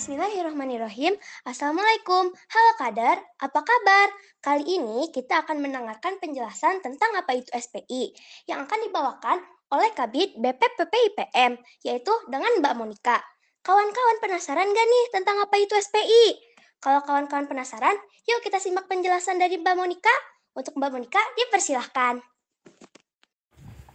Bismillahirrahmanirrahim. 0.00 1.12
Assalamualaikum. 1.44 2.32
Halo 2.32 2.72
Kadar, 2.80 3.20
apa 3.36 3.60
kabar? 3.60 4.08
Kali 4.40 4.80
ini 4.80 5.12
kita 5.12 5.44
akan 5.44 5.60
mendengarkan 5.60 6.16
penjelasan 6.16 6.80
tentang 6.80 7.12
apa 7.20 7.36
itu 7.36 7.52
SPI 7.52 8.16
yang 8.48 8.64
akan 8.64 8.80
dibawakan 8.88 9.44
oleh 9.68 9.92
Kabit 9.92 10.40
BPPP 10.40 10.88
IPM, 11.12 11.60
yaitu 11.84 12.16
dengan 12.32 12.48
Mbak 12.64 12.80
Monika. 12.80 13.20
Kawan-kawan 13.60 14.24
penasaran 14.24 14.72
gak 14.72 14.88
nih 14.88 15.04
tentang 15.12 15.36
apa 15.36 15.60
itu 15.60 15.76
SPI? 15.76 16.48
Kalau 16.80 17.04
kawan-kawan 17.04 17.44
penasaran, 17.44 18.00
yuk 18.24 18.40
kita 18.40 18.56
simak 18.56 18.88
penjelasan 18.88 19.36
dari 19.36 19.60
Mbak 19.60 19.76
Monika. 19.76 20.16
Untuk 20.56 20.80
Mbak 20.80 20.96
Monika, 20.96 21.20
dipersilahkan. 21.36 22.24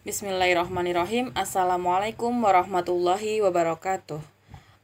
Bismillahirrahmanirrahim. 0.05 1.33
Assalamualaikum 1.33 2.29
warahmatullahi 2.45 3.41
wabarakatuh. 3.41 4.34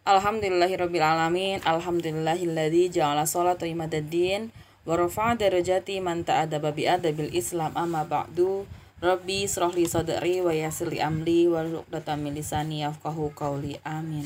Alhamdulillahirrabbilalamin. 0.02 1.62
Alhamdulillahilladzi 1.62 2.90
ja'ala 2.90 3.30
sholata 3.30 3.70
imadaddin 3.70 4.50
Wa 4.82 4.98
rafa'a 4.98 5.38
darajati 5.38 6.02
man 6.02 6.26
ta'adaba 6.26 6.74
bi 6.74 6.90
adabil 6.90 7.30
islam. 7.38 7.70
Amma 7.78 8.02
ba'du. 8.02 8.66
Rabbi 8.98 9.46
srohli 9.46 9.86
sadri 9.86 10.42
wa 10.42 10.50
yasirli 10.50 10.98
amli 11.02 11.46
wa 11.46 11.62
luqdatan 11.62 12.26
min 12.26 12.34
lisani 12.34 12.82
yafqahu 12.82 13.30
qawli. 13.38 13.78
Amin. 13.86 14.26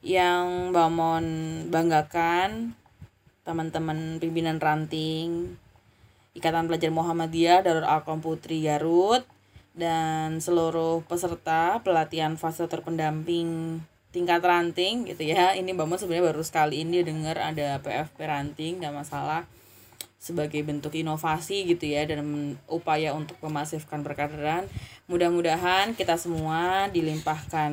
Yang 0.00 0.72
Bamon 0.72 1.24
banggakan 1.68 2.72
teman-teman 3.44 4.16
pimpinan 4.16 4.56
ranting 4.58 5.56
Ikatan 6.36 6.68
Pelajar 6.68 6.92
Muhammadiyah 6.92 7.64
Darul 7.64 7.88
Alkom 7.88 8.20
Putri 8.20 8.64
Garut 8.64 9.24
dan 9.72 10.40
seluruh 10.40 11.04
peserta 11.04 11.80
pelatihan 11.84 12.36
fase 12.36 12.68
terpendamping 12.68 13.80
tingkat 14.16 14.40
ranting 14.40 15.04
gitu 15.04 15.28
ya. 15.28 15.52
Ini 15.52 15.76
Mo 15.76 15.84
sebenarnya 16.00 16.32
baru 16.32 16.40
sekali 16.40 16.80
ini 16.80 17.04
dengar 17.04 17.36
ada 17.36 17.76
PFP 17.84 18.16
ranting 18.24 18.80
nggak 18.80 18.96
masalah 18.96 19.44
sebagai 20.16 20.64
bentuk 20.64 20.96
inovasi 20.96 21.68
gitu 21.68 21.86
ya 21.92 22.08
dan 22.08 22.24
upaya 22.66 23.12
untuk 23.14 23.38
memasifkan 23.44 24.02
perkaderan 24.02 24.66
mudah-mudahan 25.06 25.94
kita 25.94 26.18
semua 26.18 26.90
dilimpahkan 26.90 27.70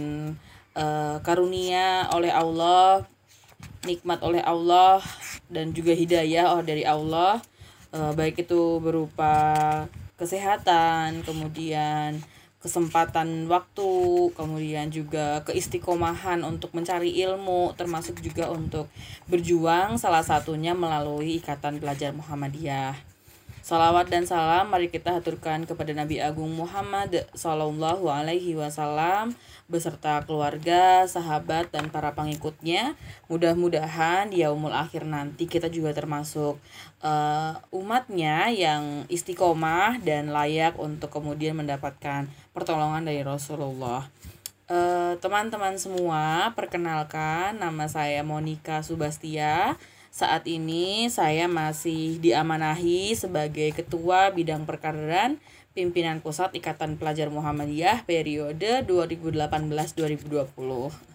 uh, 0.78 1.18
karunia 1.26 2.12
oleh 2.14 2.30
Allah 2.30 3.08
nikmat 3.84 4.20
oleh 4.24 4.40
Allah 4.44 5.04
dan 5.52 5.76
juga 5.76 5.92
hidayah 5.94 6.56
oh 6.56 6.64
dari 6.64 6.88
Allah. 6.88 7.40
Uh, 7.94 8.10
baik 8.18 8.42
itu 8.50 8.82
berupa 8.82 9.36
kesehatan 10.18 11.22
kemudian 11.22 12.18
kesempatan 12.64 13.52
waktu, 13.52 13.92
kemudian 14.40 14.88
juga 14.88 15.44
keistiqomahan 15.44 16.48
untuk 16.48 16.72
mencari 16.72 17.12
ilmu, 17.28 17.76
termasuk 17.76 18.24
juga 18.24 18.48
untuk 18.48 18.88
berjuang 19.28 20.00
salah 20.00 20.24
satunya 20.24 20.72
melalui 20.72 21.44
Ikatan 21.44 21.84
Pelajar 21.84 22.16
Muhammadiyah. 22.16 23.14
Salawat 23.64 24.12
dan 24.12 24.28
salam 24.28 24.68
mari 24.68 24.92
kita 24.92 25.16
haturkan 25.16 25.64
kepada 25.64 25.96
Nabi 25.96 26.20
Agung 26.20 26.52
Muhammad 26.52 27.24
Sallallahu 27.32 28.12
Alaihi 28.12 28.60
Wasallam 28.60 29.40
beserta 29.72 30.20
keluarga, 30.28 31.08
sahabat 31.08 31.72
dan 31.72 31.88
para 31.88 32.12
pengikutnya. 32.12 33.00
Mudah-mudahan 33.32 34.28
di 34.28 34.44
yaumul 34.44 34.76
akhir 34.76 35.08
nanti 35.08 35.48
kita 35.48 35.72
juga 35.72 35.96
termasuk 35.96 36.60
uh, 37.08 37.54
umatnya 37.72 38.52
yang 38.52 39.08
istiqomah 39.08 39.96
dan 40.04 40.36
layak 40.36 40.76
untuk 40.76 41.08
kemudian 41.08 41.56
mendapatkan 41.56 42.28
pertolongan 42.54 43.04
dari 43.04 43.26
Rasulullah. 43.26 44.08
Eh, 44.72 45.20
teman-teman 45.20 45.76
uh, 45.76 45.82
semua, 45.82 46.24
perkenalkan 46.56 47.60
nama 47.60 47.84
saya 47.92 48.24
Monica 48.24 48.80
Subastia 48.80 49.76
saat 50.14 50.46
ini 50.46 51.10
saya 51.10 51.50
masih 51.50 52.22
diamanahi 52.22 53.18
sebagai 53.18 53.74
Ketua 53.74 54.30
Bidang 54.32 54.64
Perkaderan 54.64 55.42
Pimpinan 55.74 56.22
Pusat 56.22 56.54
Ikatan 56.54 57.02
Pelajar 57.02 57.34
Muhammadiyah 57.34 58.06
periode 58.06 58.86
2018-2020. 58.86 61.13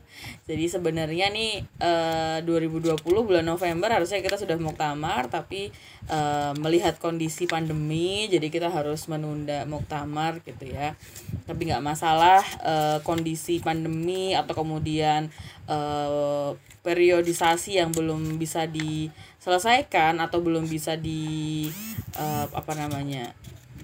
Jadi 0.49 0.65
sebenarnya 0.69 1.29
nih 1.29 1.65
eh, 1.81 2.39
2020 2.43 2.99
bulan 3.05 3.45
November 3.45 3.93
harusnya 3.93 4.25
kita 4.25 4.41
sudah 4.41 4.56
muktamar 4.56 5.29
tapi 5.29 5.69
eh, 6.09 6.53
melihat 6.59 6.97
kondisi 6.97 7.45
pandemi 7.45 8.27
jadi 8.33 8.49
kita 8.49 8.69
harus 8.73 9.07
menunda 9.07 9.69
muktamar 9.69 10.41
gitu 10.43 10.69
ya. 10.69 10.97
Tapi 11.45 11.69
nggak 11.69 11.84
masalah 11.84 12.43
eh, 12.65 12.99
kondisi 13.05 13.61
pandemi 13.61 14.33
atau 14.33 14.57
kemudian 14.57 15.28
eh, 15.69 16.51
periodisasi 16.89 17.77
yang 17.77 17.93
belum 17.93 18.41
bisa 18.41 18.65
diselesaikan 18.65 20.23
atau 20.25 20.41
belum 20.41 20.65
bisa 20.65 20.97
di 20.97 21.69
uh, 22.17 22.47
apa 22.49 22.73
namanya 22.73 23.37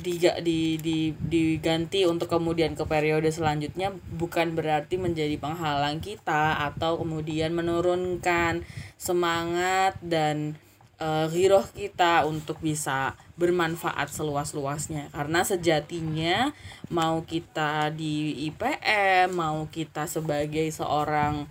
di, 0.02 0.18
di, 0.18 0.76
di, 0.80 0.98
diganti 1.14 2.02
untuk 2.08 2.26
kemudian 2.26 2.74
ke 2.74 2.84
periode 2.88 3.30
selanjutnya 3.30 3.94
bukan 4.14 4.58
berarti 4.58 4.98
menjadi 4.98 5.38
penghalang 5.38 6.02
kita 6.02 6.58
atau 6.72 6.98
kemudian 6.98 7.54
menurunkan 7.54 8.66
semangat 8.98 9.94
dan 10.02 10.58
uh, 10.98 11.28
kita 11.74 12.26
untuk 12.26 12.60
bisa 12.60 13.18
bermanfaat 13.34 14.10
seluas-luasnya. 14.10 15.10
Karena 15.10 15.42
sejatinya 15.42 16.54
mau 16.90 17.24
kita 17.26 17.90
di 17.94 18.46
IPM 18.50 19.34
mau 19.34 19.66
kita 19.68 20.06
sebagai 20.06 20.66
seorang 20.70 21.46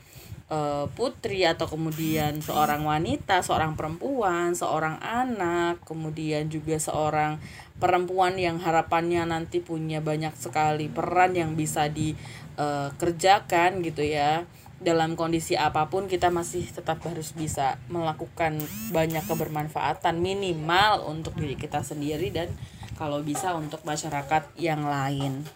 uh, 0.54 0.86
putri 0.94 1.42
atau 1.50 1.66
kemudian 1.66 2.38
seorang 2.40 2.86
wanita, 2.86 3.42
seorang 3.42 3.74
perempuan, 3.74 4.54
seorang 4.54 5.02
anak, 5.02 5.82
kemudian 5.82 6.54
juga 6.54 6.78
seorang 6.78 7.42
perempuan 7.82 8.38
yang 8.38 8.62
harapannya 8.62 9.26
nanti 9.26 9.58
punya 9.60 9.98
banyak 10.00 10.38
sekali 10.38 10.94
peran 10.94 11.34
yang 11.34 11.58
bisa 11.58 11.90
dikerjakan 11.90 13.82
uh, 13.82 13.84
gitu 13.84 14.06
ya. 14.06 14.46
Dalam 14.84 15.16
kondisi 15.16 15.56
apa 15.56 15.88
pun 15.88 16.12
kita 16.12 16.28
masih 16.28 16.68
tetap 16.68 17.00
harus 17.08 17.32
bisa 17.32 17.80
melakukan 17.88 18.60
banyak 18.92 19.24
kebermanfaatan 19.24 20.20
minimal 20.20 21.08
untuk 21.08 21.40
diri 21.40 21.56
kita 21.56 21.88
sendiri 21.88 22.36
dan 22.36 22.52
kalau 23.00 23.24
bisa 23.24 23.56
untuk 23.56 23.80
masyarakat 23.88 24.44
yang 24.60 24.84
lain. 24.84 25.48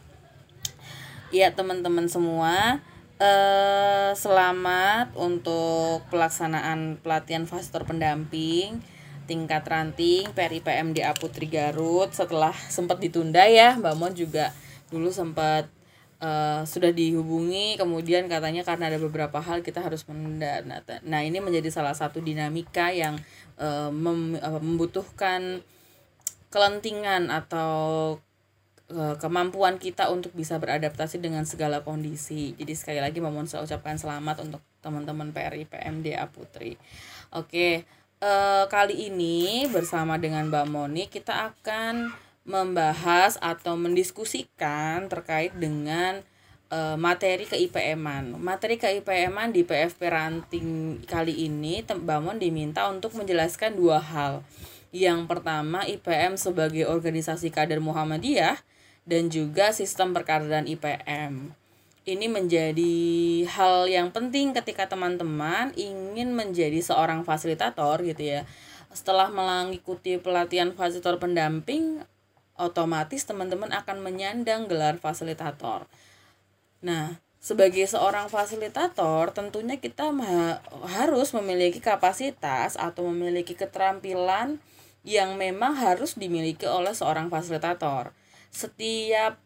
Ya, 1.27 1.51
teman-teman 1.51 2.07
semua, 2.07 2.79
uh, 3.17 4.11
selamat 4.13 5.13
untuk 5.17 6.05
pelaksanaan 6.13 7.01
pelatihan 7.01 7.49
fastor 7.49 7.83
pendamping 7.83 8.81
tingkat 9.27 9.67
ranting 9.67 10.31
PRIPM 10.31 10.95
di 10.95 11.03
Aputri 11.03 11.51
Garut. 11.51 12.15
Setelah 12.15 12.55
sempat 12.71 13.03
ditunda 13.03 13.43
ya 13.43 13.75
Mbak 13.75 13.95
Mon 13.99 14.13
juga 14.15 14.55
dulu 14.87 15.11
sempat 15.11 15.67
uh, 16.23 16.63
sudah 16.63 16.95
dihubungi. 16.95 17.75
Kemudian 17.75 18.31
katanya 18.31 18.63
karena 18.63 18.87
ada 18.87 18.99
beberapa 19.01 19.43
hal 19.43 19.67
kita 19.67 19.83
harus 19.83 20.07
menunda. 20.07 20.63
Nah, 20.63 20.79
nah 21.03 21.21
ini 21.27 21.43
menjadi 21.43 21.67
salah 21.67 21.93
satu 21.93 22.23
dinamika 22.23 22.95
yang 22.95 23.19
uh, 23.59 23.91
mem, 23.91 24.39
uh, 24.39 24.63
membutuhkan 24.63 25.59
kelentingan 26.47 27.27
atau 27.27 28.15
Eh, 28.15 28.26
kemampuan 28.87 29.75
kita 29.83 30.07
untuk 30.07 30.31
bisa 30.31 30.55
beradaptasi 30.55 31.19
dengan 31.19 31.43
segala 31.43 31.83
kondisi. 31.83 32.55
Jadi 32.55 32.71
sekali 32.71 32.99
lagi 33.03 33.19
mohon 33.19 33.43
saya 33.43 33.67
ucapkan 33.67 33.99
selamat 33.99 34.47
untuk 34.47 34.63
teman-teman 34.79 35.35
PRI 35.35 35.67
PMDA 35.67 36.23
Putri. 36.31 36.79
Oke, 37.35 37.83
uh, 38.23 38.63
kali 38.71 39.11
ini 39.11 39.67
bersama 39.67 40.15
dengan 40.15 40.47
Mbak 40.47 40.65
Moni 40.71 41.03
kita 41.11 41.51
akan 41.51 42.15
membahas 42.47 43.35
atau 43.43 43.75
mendiskusikan 43.75 45.11
terkait 45.11 45.51
dengan 45.51 46.23
uh, 46.71 46.95
materi 46.95 47.43
keIPM-an. 47.43 48.39
Materi 48.39 48.79
keIPM-an 48.79 49.51
di 49.51 49.67
PFP 49.67 50.01
Ranting 50.07 50.67
kali 51.03 51.43
ini 51.43 51.83
Mbak 51.83 52.19
Mon 52.23 52.39
diminta 52.39 52.87
untuk 52.87 53.19
menjelaskan 53.19 53.75
dua 53.75 53.99
hal. 53.99 54.47
Yang 54.95 55.27
pertama 55.27 55.83
IPM 55.83 56.39
sebagai 56.39 56.87
organisasi 56.87 57.51
kader 57.51 57.83
Muhammadiyah 57.83 58.55
dan 59.07 59.31
juga 59.31 59.71
sistem 59.71 60.11
perkaderan 60.11 60.67
IPM. 60.67 61.55
Ini 62.07 62.27
menjadi 62.27 62.95
hal 63.51 63.87
yang 63.87 64.11
penting 64.11 64.51
ketika 64.55 64.87
teman-teman 64.87 65.71
ingin 65.75 66.35
menjadi 66.35 66.79
seorang 66.83 67.23
fasilitator 67.23 68.03
gitu 68.03 68.23
ya. 68.23 68.41
Setelah 68.91 69.31
mengikuti 69.31 70.15
pelatihan 70.19 70.71
fasilitator 70.71 71.19
pendamping, 71.19 72.03
otomatis 72.55 73.27
teman-teman 73.27 73.71
akan 73.75 74.03
menyandang 74.03 74.71
gelar 74.71 74.95
fasilitator. 74.99 75.87
Nah, 76.79 77.19
sebagai 77.43 77.83
seorang 77.87 78.31
fasilitator, 78.31 79.35
tentunya 79.35 79.75
kita 79.79 80.11
harus 80.87 81.35
memiliki 81.35 81.83
kapasitas 81.83 82.79
atau 82.79 83.07
memiliki 83.11 83.51
keterampilan 83.51 84.59
yang 85.03 85.35
memang 85.35 85.75
harus 85.75 86.15
dimiliki 86.15 86.67
oleh 86.67 86.95
seorang 86.95 87.27
fasilitator 87.27 88.15
setiap 88.57 89.37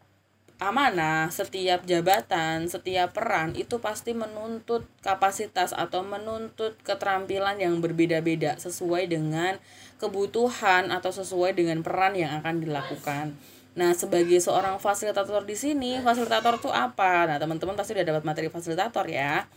amanah, 0.56 1.28
setiap 1.28 1.84
jabatan, 1.84 2.64
setiap 2.70 3.12
peran 3.12 3.52
itu 3.52 3.76
pasti 3.82 4.16
menuntut 4.16 4.88
kapasitas 5.04 5.76
atau 5.76 6.00
menuntut 6.00 6.78
keterampilan 6.86 7.60
yang 7.60 7.82
berbeda-beda 7.84 8.56
sesuai 8.56 9.10
dengan 9.10 9.60
kebutuhan 10.00 10.88
atau 10.88 11.12
sesuai 11.12 11.58
dengan 11.58 11.84
peran 11.84 12.16
yang 12.16 12.40
akan 12.40 12.62
dilakukan. 12.64 13.36
Nah, 13.76 13.92
sebagai 13.92 14.38
seorang 14.38 14.78
fasilitator 14.78 15.44
di 15.44 15.56
sini, 15.58 15.98
fasilitator 16.00 16.62
itu 16.62 16.70
apa? 16.72 17.28
Nah, 17.28 17.36
teman-teman 17.36 17.76
pasti 17.76 17.92
udah 17.92 18.06
dapat 18.06 18.22
materi 18.22 18.48
fasilitator 18.48 19.04
ya. 19.10 19.48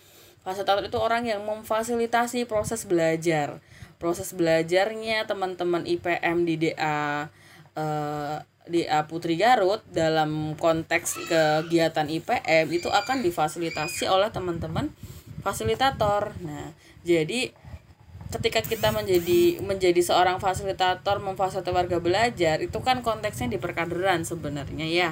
Fasilitator 0.42 0.84
itu 0.88 0.98
orang 1.00 1.28
yang 1.28 1.44
memfasilitasi 1.44 2.48
proses 2.50 2.88
belajar. 2.88 3.60
Proses 4.00 4.32
belajarnya 4.32 5.28
teman-teman 5.28 5.84
IPM 5.84 6.48
di 6.48 6.56
DA 6.60 7.28
eh, 7.76 8.38
DA 8.66 9.06
Putri 9.06 9.38
Garut 9.38 9.82
dalam 9.94 10.58
konteks 10.58 11.30
kegiatan 11.30 12.10
IPM 12.10 12.66
itu 12.74 12.90
akan 12.90 13.22
difasilitasi 13.22 14.10
oleh 14.10 14.30
teman-teman 14.34 14.90
fasilitator. 15.46 16.34
Nah, 16.42 16.74
jadi 17.06 17.54
ketika 18.34 18.60
kita 18.66 18.90
menjadi 18.90 19.62
menjadi 19.62 20.02
seorang 20.02 20.42
fasilitator 20.42 21.22
memfasilitasi 21.22 21.72
warga 21.72 21.98
belajar 22.02 22.60
itu 22.60 22.78
kan 22.82 23.06
konteksnya 23.06 23.48
di 23.48 23.60
perkaderan 23.62 24.26
sebenarnya 24.28 24.88
ya 24.90 25.10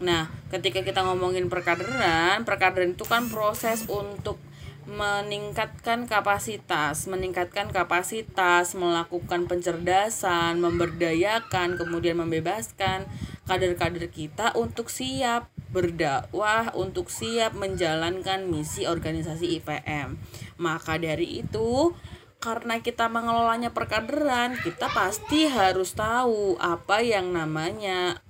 nah 0.00 0.30
ketika 0.50 0.82
kita 0.82 1.04
ngomongin 1.06 1.52
perkaderan 1.52 2.42
perkaderan 2.42 2.94
itu 2.96 3.04
kan 3.06 3.30
proses 3.30 3.86
untuk 3.86 4.40
meningkatkan 4.84 6.04
kapasitas, 6.04 7.08
meningkatkan 7.08 7.72
kapasitas, 7.72 8.76
melakukan 8.76 9.48
pencerdasan, 9.48 10.60
memberdayakan, 10.60 11.80
kemudian 11.80 12.20
membebaskan 12.20 13.08
kader-kader 13.48 14.08
kita 14.08 14.52
untuk 14.56 14.88
siap 14.88 15.48
berdakwah, 15.72 16.70
untuk 16.76 17.10
siap 17.10 17.56
menjalankan 17.56 18.46
misi 18.46 18.86
organisasi 18.86 19.60
IPM. 19.60 20.20
Maka 20.60 21.00
dari 21.00 21.42
itu, 21.42 21.92
karena 22.38 22.78
kita 22.84 23.08
mengelolanya 23.08 23.72
perkaderan, 23.72 24.60
kita 24.60 24.92
pasti 24.92 25.48
harus 25.48 25.96
tahu 25.96 26.60
apa 26.60 27.00
yang 27.00 27.32
namanya 27.32 28.20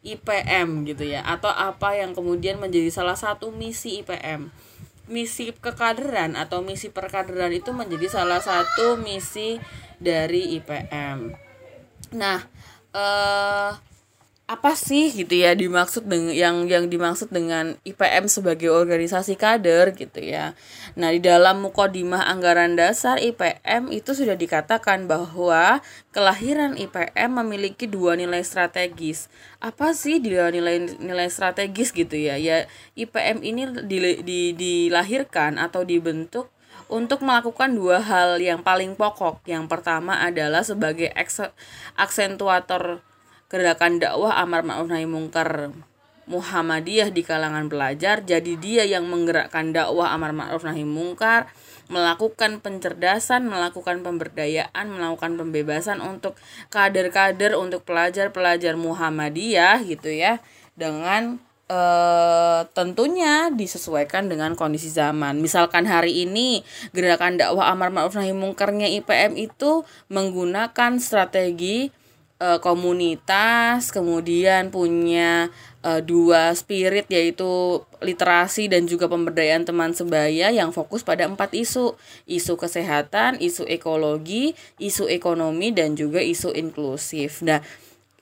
IPM 0.00 0.86
gitu 0.86 1.04
ya 1.04 1.26
atau 1.26 1.50
apa 1.50 1.98
yang 1.98 2.14
kemudian 2.14 2.56
menjadi 2.62 2.88
salah 2.88 3.18
satu 3.18 3.50
misi 3.52 4.00
IPM. 4.00 4.48
Misi 5.08 5.50
kekaderan 5.56 6.36
atau 6.36 6.60
misi 6.60 6.92
perkaderan 6.92 7.52
itu 7.52 7.72
menjadi 7.72 8.12
salah 8.12 8.44
satu 8.44 9.00
misi 9.00 9.56
dari 9.96 10.56
IPM. 10.60 11.32
Nah, 12.12 12.40
eh 12.92 13.87
apa 14.48 14.72
sih 14.72 15.12
gitu 15.12 15.44
ya 15.44 15.52
dimaksud 15.52 16.08
dengan 16.08 16.32
yang 16.32 16.56
yang 16.64 16.88
dimaksud 16.88 17.28
dengan 17.28 17.76
IPM 17.84 18.32
sebagai 18.32 18.72
organisasi 18.72 19.36
kader 19.36 19.92
gitu 19.92 20.24
ya. 20.24 20.56
Nah, 20.96 21.12
di 21.12 21.20
dalam 21.20 21.60
mukodimah 21.60 22.24
anggaran 22.32 22.72
dasar 22.72 23.20
IPM 23.20 23.92
itu 23.92 24.16
sudah 24.16 24.40
dikatakan 24.40 25.04
bahwa 25.04 25.84
kelahiran 26.16 26.80
IPM 26.80 27.44
memiliki 27.44 27.84
dua 27.84 28.16
nilai 28.16 28.40
strategis. 28.40 29.28
Apa 29.60 29.92
sih 29.92 30.16
dua 30.16 30.48
nilai 30.48 30.96
nilai 30.96 31.28
strategis 31.28 31.92
gitu 31.92 32.16
ya? 32.16 32.40
Ya 32.40 32.64
IPM 32.96 33.44
ini 33.44 33.68
di, 33.84 34.24
di, 34.24 34.40
dilahirkan 34.56 35.60
atau 35.60 35.84
dibentuk 35.84 36.48
untuk 36.88 37.20
melakukan 37.20 37.76
dua 37.76 38.00
hal 38.00 38.40
yang 38.40 38.64
paling 38.64 38.96
pokok. 38.96 39.44
Yang 39.44 39.68
pertama 39.68 40.24
adalah 40.24 40.64
sebagai 40.64 41.12
aksentuator 42.00 43.04
gerakan 43.48 43.96
dakwah 43.96 44.36
amar 44.40 44.64
ma'ruf 44.64 44.88
nahi 44.92 45.08
mungkar 45.08 45.72
Muhammadiyah 46.28 47.08
di 47.08 47.24
kalangan 47.24 47.72
pelajar 47.72 48.20
jadi 48.20 48.52
dia 48.60 48.84
yang 48.84 49.08
menggerakkan 49.08 49.72
dakwah 49.72 50.12
amar 50.12 50.36
ma'ruf 50.36 50.68
nahi 50.68 50.84
mungkar 50.84 51.48
melakukan 51.88 52.60
pencerdasan, 52.60 53.48
melakukan 53.48 54.04
pemberdayaan, 54.04 54.92
melakukan 54.92 55.40
pembebasan 55.40 56.04
untuk 56.04 56.36
kader-kader 56.68 57.56
untuk 57.56 57.82
pelajar-pelajar 57.88 58.76
Muhammadiyah 58.76 59.88
gitu 59.88 60.12
ya 60.12 60.36
dengan 60.76 61.40
e, 61.64 61.80
tentunya 62.76 63.48
disesuaikan 63.48 64.28
dengan 64.28 64.52
kondisi 64.52 64.92
zaman. 64.92 65.40
Misalkan 65.40 65.88
hari 65.88 66.28
ini 66.28 66.60
gerakan 66.92 67.40
dakwah 67.40 67.72
amar 67.72 67.88
ma'ruf 67.88 68.20
nahi 68.20 68.36
mungkarnya 68.36 68.92
IPM 69.00 69.40
itu 69.40 69.88
menggunakan 70.12 71.00
strategi 71.00 71.88
uh, 72.38 72.58
komunitas, 72.62 73.90
kemudian 73.90 74.70
punya 74.70 75.50
uh, 75.82 76.00
dua 76.02 76.54
spirit 76.54 77.06
yaitu 77.10 77.82
literasi 77.98 78.70
dan 78.70 78.86
juga 78.86 79.10
pemberdayaan 79.10 79.66
teman 79.66 79.92
sebaya 79.94 80.50
yang 80.50 80.70
fokus 80.70 81.02
pada 81.02 81.26
empat 81.26 81.54
isu, 81.54 81.98
isu 82.30 82.54
kesehatan, 82.54 83.38
isu 83.42 83.66
ekologi, 83.66 84.54
isu 84.78 85.10
ekonomi 85.10 85.74
dan 85.74 85.98
juga 85.98 86.22
isu 86.22 86.54
inklusif. 86.54 87.42
Nah, 87.42 87.62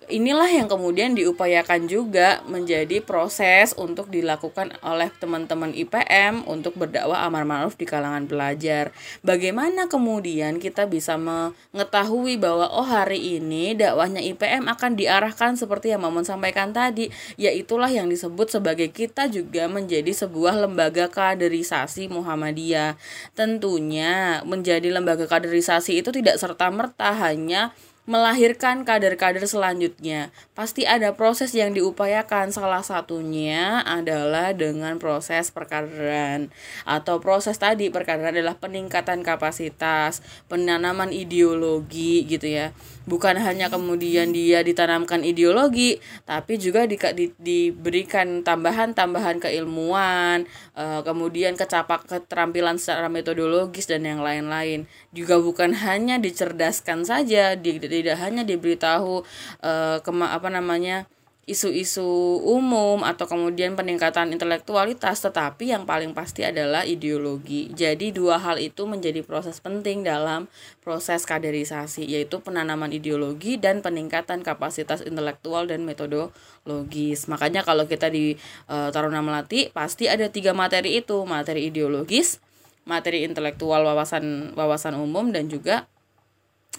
inilah 0.09 0.49
yang 0.49 0.67
kemudian 0.71 1.13
diupayakan 1.13 1.91
juga 1.91 2.41
menjadi 2.49 3.05
proses 3.05 3.77
untuk 3.77 4.09
dilakukan 4.09 4.73
oleh 4.81 5.13
teman-teman 5.21 5.75
IPM 5.75 6.47
untuk 6.49 6.79
berdakwah 6.79 7.27
amar 7.27 7.45
ma'ruf 7.45 7.75
di 7.75 7.85
kalangan 7.85 8.25
pelajar. 8.25 8.95
Bagaimana 9.21 9.91
kemudian 9.91 10.63
kita 10.63 10.89
bisa 10.89 11.19
mengetahui 11.21 12.39
bahwa 12.39 12.71
oh 12.71 12.87
hari 12.87 13.39
ini 13.39 13.75
dakwahnya 13.75 14.23
IPM 14.23 14.71
akan 14.71 14.97
diarahkan 14.97 15.59
seperti 15.59 15.93
yang 15.93 16.07
Mamun 16.07 16.23
sampaikan 16.23 16.71
tadi, 16.71 17.11
yaitulah 17.35 17.91
yang 17.91 18.07
disebut 18.07 18.47
sebagai 18.49 18.95
kita 18.95 19.27
juga 19.27 19.67
menjadi 19.67 20.15
sebuah 20.15 20.67
lembaga 20.67 21.11
kaderisasi 21.11 22.07
Muhammadiyah. 22.09 22.95
Tentunya 23.35 24.41
menjadi 24.47 24.87
lembaga 24.89 25.27
kaderisasi 25.27 25.99
itu 25.99 26.15
tidak 26.15 26.39
serta-merta 26.39 27.11
hanya 27.19 27.75
melahirkan 28.07 28.87
kader-kader 28.87 29.43
selanjutnya. 29.45 30.31
Pasti 30.55 30.87
ada 30.87 31.13
proses 31.19 31.53
yang 31.53 31.75
diupayakan. 31.75 32.55
Salah 32.55 32.87
satunya 32.87 33.83
adalah 33.83 34.55
dengan 34.55 34.97
proses 35.03 35.51
perkaderan 35.51 36.55
atau 36.87 37.19
proses 37.19 37.59
tadi 37.59 37.91
perkaderan 37.91 38.33
adalah 38.39 38.57
peningkatan 38.57 39.27
kapasitas, 39.27 40.23
penanaman 40.47 41.11
ideologi 41.11 42.25
gitu 42.25 42.47
ya. 42.47 42.71
Bukan 43.07 43.39
hanya 43.39 43.71
kemudian 43.71 44.35
dia 44.35 44.67
ditanamkan 44.67 45.23
ideologi, 45.23 46.03
tapi 46.27 46.59
juga 46.59 46.91
di, 46.91 46.99
di, 47.15 47.31
diberikan 47.39 48.43
tambahan-tambahan 48.43 49.39
keilmuan, 49.39 50.45
uh, 50.75 51.07
kemudian 51.07 51.55
kecapak 51.55 52.05
keterampilan 52.11 52.83
secara 52.83 53.07
metodologis 53.07 53.87
dan 53.87 54.03
yang 54.03 54.21
lain-lain. 54.27 54.91
Juga 55.15 55.39
bukan 55.39 55.73
hanya 55.87 56.19
dicerdaskan 56.19 57.07
saja, 57.07 57.55
di, 57.55 57.79
tidak 57.79 58.19
hanya 58.19 58.43
diberitahu 58.43 59.23
uh, 59.63 60.03
kema 60.03 60.35
apa 60.35 60.51
namanya 60.51 61.07
isu-isu 61.47 62.03
umum 62.43 63.07
atau 63.07 63.31
kemudian 63.31 63.79
peningkatan 63.79 64.35
intelektualitas 64.35 65.23
tetapi 65.23 65.71
yang 65.71 65.87
paling 65.87 66.11
pasti 66.11 66.43
adalah 66.43 66.83
ideologi. 66.83 67.71
Jadi 67.71 68.11
dua 68.11 68.43
hal 68.43 68.59
itu 68.59 68.83
menjadi 68.83 69.23
proses 69.23 69.63
penting 69.63 70.03
dalam 70.03 70.51
proses 70.83 71.23
kaderisasi 71.23 72.03
yaitu 72.03 72.43
penanaman 72.43 72.91
ideologi 72.91 73.63
dan 73.63 73.79
peningkatan 73.79 74.43
kapasitas 74.43 75.07
intelektual 75.07 75.71
dan 75.71 75.87
metodologis. 75.87 77.31
Makanya 77.31 77.63
kalau 77.63 77.87
kita 77.87 78.11
di 78.11 78.35
uh, 78.67 78.91
Taruna 78.91 79.23
Melati 79.23 79.71
pasti 79.71 80.11
ada 80.11 80.27
tiga 80.27 80.51
materi 80.51 80.99
itu, 80.99 81.23
materi 81.31 81.71
ideologis, 81.71 82.43
materi 82.91 83.23
intelektual 83.23 83.87
wawasan 83.87 84.51
wawasan 84.59 84.99
umum 84.99 85.31
dan 85.31 85.47
juga 85.47 85.87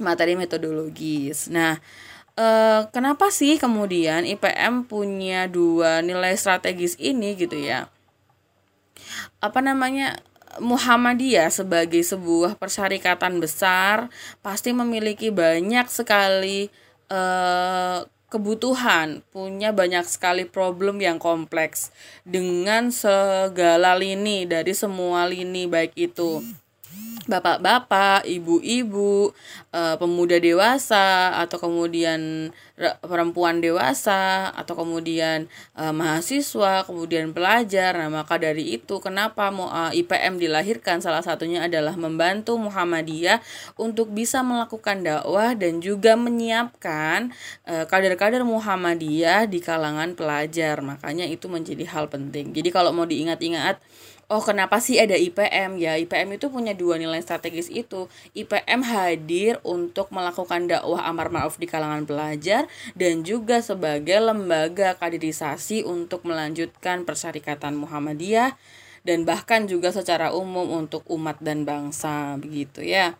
materi 0.03 0.35
metodologis. 0.35 1.47
Nah, 1.47 1.79
eh, 2.37 2.81
kenapa 2.93 3.33
sih 3.33 3.57
kemudian 3.57 4.23
IPM 4.23 4.85
punya 4.85 5.49
dua 5.49 6.05
nilai 6.05 6.37
strategis 6.37 6.93
ini 7.01 7.33
gitu 7.35 7.57
ya? 7.57 7.89
Apa 9.41 9.59
namanya? 9.59 10.21
Muhammadiyah 10.57 11.53
sebagai 11.53 12.01
sebuah 12.01 12.57
persyarikatan 12.57 13.37
besar 13.37 14.09
pasti 14.41 14.73
memiliki 14.73 15.29
banyak 15.29 15.85
sekali 15.85 16.73
eh, 17.13 17.99
kebutuhan, 18.27 19.23
punya 19.31 19.71
banyak 19.71 20.03
sekali 20.03 20.43
problem 20.43 20.99
yang 20.99 21.15
kompleks 21.15 21.95
dengan 22.27 22.91
segala 22.91 23.95
lini 23.95 24.43
dari 24.43 24.75
semua 24.75 25.29
lini 25.31 25.63
baik 25.63 25.95
itu 25.95 26.43
bapak-bapak, 27.27 28.25
ibu-ibu, 28.25 29.35
e, 29.69 29.81
pemuda 29.99 30.39
dewasa 30.39 31.35
atau 31.37 31.59
kemudian 31.59 32.51
perempuan 32.77 33.57
dewasa 33.57 34.53
atau 34.53 34.77
kemudian 34.77 35.49
uh, 35.73 35.89
mahasiswa, 35.89 36.85
kemudian 36.85 37.33
pelajar. 37.33 37.97
Nah, 37.97 38.21
maka 38.21 38.37
dari 38.37 38.77
itu 38.77 39.01
kenapa 39.01 39.49
uh, 39.49 39.89
IPM 39.89 40.37
dilahirkan 40.37 41.01
salah 41.01 41.25
satunya 41.25 41.65
adalah 41.65 41.97
membantu 41.97 42.53
Muhammadiyah 42.61 43.41
untuk 43.81 44.13
bisa 44.13 44.45
melakukan 44.45 45.01
dakwah 45.01 45.57
dan 45.57 45.81
juga 45.81 46.13
menyiapkan 46.13 47.33
kader-kader 47.65 48.45
uh, 48.45 48.49
Muhammadiyah 48.49 49.49
di 49.49 49.57
kalangan 49.57 50.13
pelajar. 50.13 50.77
Makanya 50.85 51.25
itu 51.25 51.49
menjadi 51.49 51.81
hal 51.89 52.13
penting. 52.13 52.53
Jadi 52.53 52.69
kalau 52.69 52.93
mau 52.93 53.09
diingat-ingat 53.09 53.81
oh 54.27 54.43
kenapa 54.43 54.83
sih 54.83 54.99
ada 54.99 55.15
IPM 55.15 55.79
ya 55.79 55.95
IPM 55.95 56.35
itu 56.35 56.51
punya 56.51 56.75
dua 56.75 56.99
nilai 56.99 57.23
strategis 57.23 57.71
itu. 57.71 58.11
IPM 58.35 58.83
hadir 58.83 59.63
untuk 59.63 60.11
melakukan 60.11 60.67
dakwah 60.67 61.07
amar 61.07 61.31
ma'ruf 61.31 61.55
di 61.55 61.67
kalangan 61.67 62.03
pelajar 62.03 62.67
dan 62.99 63.23
juga 63.23 63.63
sebagai 63.63 64.19
lembaga 64.19 64.99
kaderisasi 64.99 65.87
untuk 65.87 66.27
melanjutkan 66.27 67.07
persyarikatan 67.07 67.79
Muhammadiyah 67.79 68.59
dan 69.07 69.23
bahkan 69.23 69.71
juga 69.71 69.95
secara 69.95 70.35
umum 70.35 70.67
untuk 70.75 71.07
umat 71.07 71.39
dan 71.39 71.63
bangsa 71.63 72.35
begitu 72.35 72.83
ya. 72.83 73.15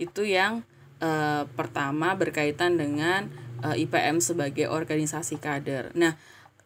Itu 0.00 0.24
yang 0.24 0.64
uh, 1.04 1.44
pertama 1.52 2.16
berkaitan 2.16 2.80
dengan 2.80 3.28
uh, 3.60 3.76
eh, 3.76 3.84
IPM 3.84 4.24
sebagai 4.24 4.72
organisasi 4.72 5.36
kader. 5.36 5.92
Nah 5.92 6.16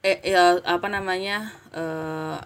eh, 0.07 0.23
eh 0.23 0.39
apa 0.63 0.87
namanya 0.87 1.51
uh, 1.75 2.39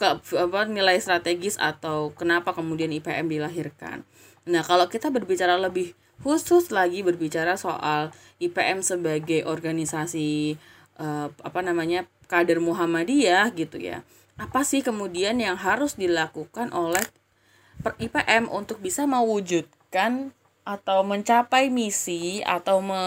ke 0.00 0.08
apa 0.40 0.64
nilai 0.64 0.96
strategis 0.96 1.60
atau 1.60 2.16
kenapa 2.16 2.56
kemudian 2.56 2.88
IPM 2.88 3.28
dilahirkan. 3.28 4.08
Nah, 4.48 4.64
kalau 4.64 4.88
kita 4.88 5.12
berbicara 5.12 5.60
lebih 5.60 5.92
khusus 6.24 6.72
lagi 6.72 7.04
berbicara 7.04 7.60
soal 7.60 8.08
IPM 8.40 8.80
sebagai 8.80 9.44
organisasi 9.44 10.56
uh, 10.96 11.28
apa 11.44 11.60
namanya 11.60 12.08
kader 12.32 12.64
Muhammadiyah 12.64 13.52
gitu 13.52 13.76
ya. 13.76 14.00
Apa 14.40 14.64
sih 14.64 14.80
kemudian 14.80 15.36
yang 15.36 15.60
harus 15.60 16.00
dilakukan 16.00 16.72
oleh 16.72 17.04
IPM 17.84 18.48
untuk 18.48 18.80
bisa 18.80 19.04
mewujudkan 19.04 20.32
atau 20.64 21.04
mencapai 21.04 21.72
misi 21.72 22.44
atau 22.44 22.84
me, 22.84 23.04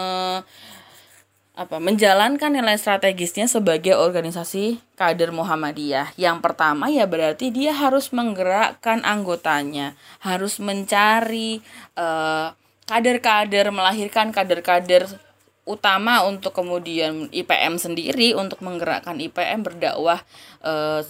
apa 1.54 1.78
menjalankan 1.78 2.50
nilai 2.50 2.74
strategisnya 2.74 3.46
sebagai 3.46 3.94
organisasi 3.94 4.82
kader 4.98 5.30
Muhammadiyah. 5.30 6.10
Yang 6.18 6.42
pertama 6.42 6.90
ya 6.90 7.06
berarti 7.06 7.54
dia 7.54 7.70
harus 7.70 8.10
menggerakkan 8.10 9.06
anggotanya, 9.06 9.94
harus 10.18 10.58
mencari 10.58 11.62
kader 11.94 12.58
kader-kader, 12.90 13.70
melahirkan 13.70 14.34
kader-kader 14.34 15.06
utama 15.64 16.26
untuk 16.26 16.52
kemudian 16.52 17.32
IPM 17.32 17.80
sendiri 17.80 18.36
untuk 18.36 18.60
menggerakkan 18.60 19.16
IPM 19.16 19.64
berdakwah 19.64 20.20
uh, 20.60 21.00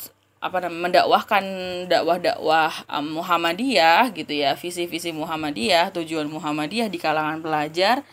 apa 0.45 0.57
namanya 0.61 0.81
mendakwahkan 0.87 1.45
dakwah-dakwah 1.89 2.85
um, 2.93 3.17
Muhammadiyah 3.19 4.13
gitu 4.13 4.45
ya, 4.45 4.53
visi-visi 4.55 5.11
Muhammadiyah, 5.11 5.89
tujuan 5.97 6.29
Muhammadiyah 6.29 6.93
di 6.93 7.01
kalangan 7.01 7.41
pelajar 7.41 8.05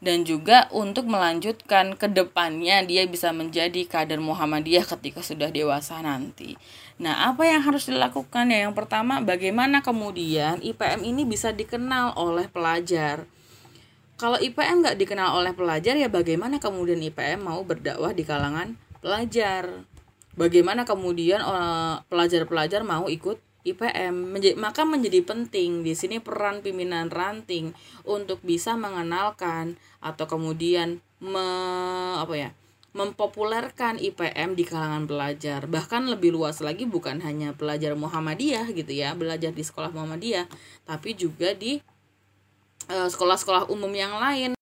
dan 0.00 0.24
juga 0.24 0.66
untuk 0.72 1.04
melanjutkan 1.06 1.92
ke 1.94 2.08
depannya 2.08 2.80
dia 2.88 3.04
bisa 3.04 3.36
menjadi 3.36 3.84
kader 3.84 4.18
Muhammadiyah 4.18 4.88
ketika 4.88 5.20
sudah 5.20 5.52
dewasa 5.52 6.00
nanti. 6.00 6.56
Nah, 7.00 7.28
apa 7.32 7.48
yang 7.48 7.60
harus 7.64 7.88
dilakukan 7.88 8.48
ya? 8.52 8.68
Yang 8.68 8.74
pertama, 8.80 9.20
bagaimana 9.20 9.84
kemudian 9.84 10.60
IPM 10.64 11.04
ini 11.04 11.28
bisa 11.28 11.52
dikenal 11.52 12.16
oleh 12.16 12.48
pelajar. 12.48 13.28
Kalau 14.20 14.36
IPM 14.36 14.84
nggak 14.84 15.00
dikenal 15.00 15.32
oleh 15.32 15.56
pelajar 15.56 15.96
ya 15.96 16.12
bagaimana 16.12 16.60
kemudian 16.60 17.00
IPM 17.00 17.40
mau 17.40 17.64
berdakwah 17.64 18.12
di 18.12 18.20
kalangan 18.20 18.76
pelajar? 19.00 19.84
Bagaimana 20.36 20.84
kemudian 20.84 21.40
eh, 21.40 21.94
pelajar-pelajar 22.04 22.84
mau 22.84 23.08
ikut 23.08 23.40
IPM 23.60 24.40
maka 24.56 24.88
menjadi 24.88 25.20
penting 25.20 25.84
di 25.84 25.92
sini 25.92 26.16
peran 26.16 26.64
pimpinan 26.64 27.12
ranting 27.12 27.76
untuk 28.08 28.40
bisa 28.40 28.72
mengenalkan 28.72 29.76
atau 30.00 30.24
kemudian 30.24 30.98
me, 31.20 31.46
apa 32.16 32.34
ya 32.36 32.50
mempopulerkan 32.90 34.02
IPM 34.02 34.58
di 34.58 34.66
kalangan 34.66 35.06
pelajar. 35.06 35.70
Bahkan 35.70 36.10
lebih 36.10 36.34
luas 36.34 36.58
lagi 36.58 36.90
bukan 36.90 37.22
hanya 37.22 37.54
pelajar 37.54 37.94
Muhammadiyah 37.94 38.66
gitu 38.74 38.90
ya 38.90 39.14
belajar 39.14 39.54
di 39.54 39.62
sekolah 39.62 39.94
Muhammadiyah 39.94 40.50
tapi 40.90 41.14
juga 41.14 41.54
di 41.54 41.78
eh, 42.90 43.08
sekolah-sekolah 43.08 43.70
umum 43.70 43.92
yang 43.94 44.18
lain. 44.18 44.58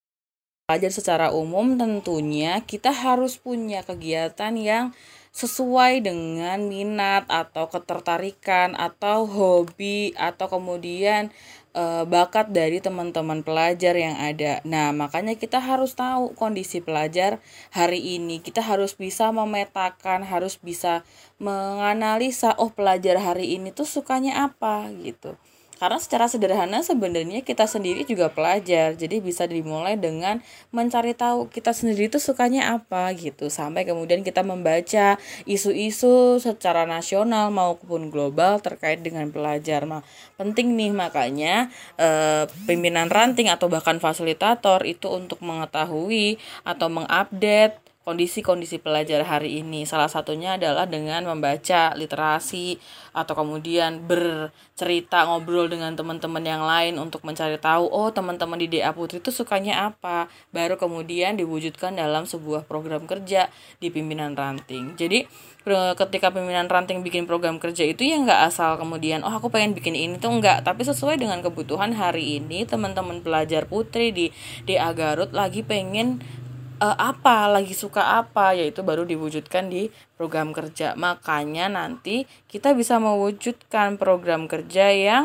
Pelajar 0.68 0.92
secara 0.92 1.32
umum 1.32 1.80
tentunya 1.80 2.60
kita 2.60 2.92
harus 2.92 3.40
punya 3.40 3.80
kegiatan 3.80 4.52
yang 4.52 4.92
sesuai 5.32 6.04
dengan 6.04 6.60
minat 6.68 7.24
atau 7.30 7.72
ketertarikan 7.72 8.76
atau 8.76 9.24
hobi 9.24 10.12
atau 10.18 10.50
kemudian 10.50 11.32
e, 11.78 11.82
bakat 12.10 12.50
dari 12.50 12.82
teman-teman 12.82 13.46
pelajar 13.46 13.94
yang 13.94 14.18
ada. 14.18 14.58
Nah, 14.66 14.90
makanya 14.90 15.38
kita 15.38 15.62
harus 15.62 15.94
tahu 15.94 16.34
kondisi 16.34 16.82
pelajar 16.82 17.38
hari 17.70 18.18
ini. 18.18 18.42
Kita 18.42 18.58
harus 18.58 18.98
bisa 18.98 19.30
memetakan, 19.30 20.26
harus 20.26 20.58
bisa 20.58 21.06
menganalisa 21.38 22.58
oh 22.58 22.74
pelajar 22.74 23.22
hari 23.22 23.54
ini 23.54 23.70
tuh 23.70 23.86
sukanya 23.86 24.50
apa 24.50 24.90
gitu. 25.06 25.38
Karena 25.78 25.98
secara 26.02 26.26
sederhana 26.26 26.82
sebenarnya 26.82 27.46
kita 27.46 27.70
sendiri 27.70 28.02
juga 28.02 28.28
pelajar. 28.28 28.98
Jadi 28.98 29.22
bisa 29.22 29.46
dimulai 29.46 29.94
dengan 29.94 30.42
mencari 30.74 31.14
tahu 31.14 31.46
kita 31.48 31.70
sendiri 31.70 32.10
itu 32.10 32.18
sukanya 32.18 32.74
apa 32.74 33.14
gitu. 33.14 33.46
Sampai 33.48 33.86
kemudian 33.86 34.26
kita 34.26 34.42
membaca 34.42 35.16
isu-isu 35.46 36.42
secara 36.42 36.84
nasional 36.84 37.54
maupun 37.54 38.10
global 38.10 38.58
terkait 38.58 39.00
dengan 39.00 39.30
pelajar. 39.30 39.86
Nah, 39.86 40.02
penting 40.34 40.74
nih 40.74 40.90
makanya 40.90 41.70
eh, 41.96 42.50
pimpinan 42.66 43.06
ranting 43.06 43.46
atau 43.48 43.70
bahkan 43.70 44.02
fasilitator 44.02 44.82
itu 44.82 45.06
untuk 45.08 45.38
mengetahui 45.40 46.42
atau 46.66 46.90
mengupdate 46.90 47.87
kondisi-kondisi 48.08 48.80
pelajar 48.80 49.20
hari 49.28 49.60
ini. 49.60 49.84
Salah 49.84 50.08
satunya 50.08 50.56
adalah 50.56 50.88
dengan 50.88 51.28
membaca 51.28 51.92
literasi 51.92 52.80
atau 53.12 53.36
kemudian 53.36 54.08
bercerita 54.08 55.28
ngobrol 55.28 55.68
dengan 55.68 55.92
teman-teman 55.92 56.40
yang 56.40 56.64
lain 56.64 56.96
untuk 56.96 57.20
mencari 57.28 57.60
tahu 57.60 57.84
oh 57.84 58.08
teman-teman 58.08 58.56
di 58.56 58.72
DA 58.72 58.96
Putri 58.96 59.20
itu 59.20 59.28
sukanya 59.28 59.92
apa. 59.92 60.32
Baru 60.56 60.80
kemudian 60.80 61.36
diwujudkan 61.36 62.00
dalam 62.00 62.24
sebuah 62.24 62.64
program 62.64 63.04
kerja 63.04 63.52
di 63.76 63.92
pimpinan 63.92 64.32
ranting. 64.32 64.96
Jadi 64.96 65.28
ketika 66.00 66.32
pimpinan 66.32 66.64
ranting 66.64 67.04
bikin 67.04 67.28
program 67.28 67.60
kerja 67.60 67.84
itu 67.84 68.08
ya 68.08 68.16
nggak 68.24 68.48
asal 68.48 68.80
kemudian 68.80 69.20
oh 69.20 69.28
aku 69.28 69.52
pengen 69.52 69.76
bikin 69.76 69.92
ini 69.92 70.16
tuh 70.16 70.32
enggak 70.32 70.64
tapi 70.64 70.80
sesuai 70.80 71.20
dengan 71.20 71.44
kebutuhan 71.44 71.92
hari 71.92 72.40
ini 72.40 72.64
teman-teman 72.64 73.20
pelajar 73.20 73.68
putri 73.68 74.08
di 74.08 74.32
di 74.64 74.80
Garut 74.80 75.36
lagi 75.36 75.60
pengen 75.60 76.24
uh, 76.80 76.96
apa 76.96 77.50
lagi 77.50 77.74
suka 77.74 78.18
apa 78.22 78.54
yaitu 78.54 78.82
baru 78.86 79.04
diwujudkan 79.04 79.70
di 79.70 79.90
program 80.14 80.54
kerja 80.54 80.94
makanya 80.94 81.68
nanti 81.70 82.24
kita 82.46 82.72
bisa 82.74 82.98
mewujudkan 83.02 83.98
program 83.98 84.46
kerja 84.46 84.90
yang 84.90 85.24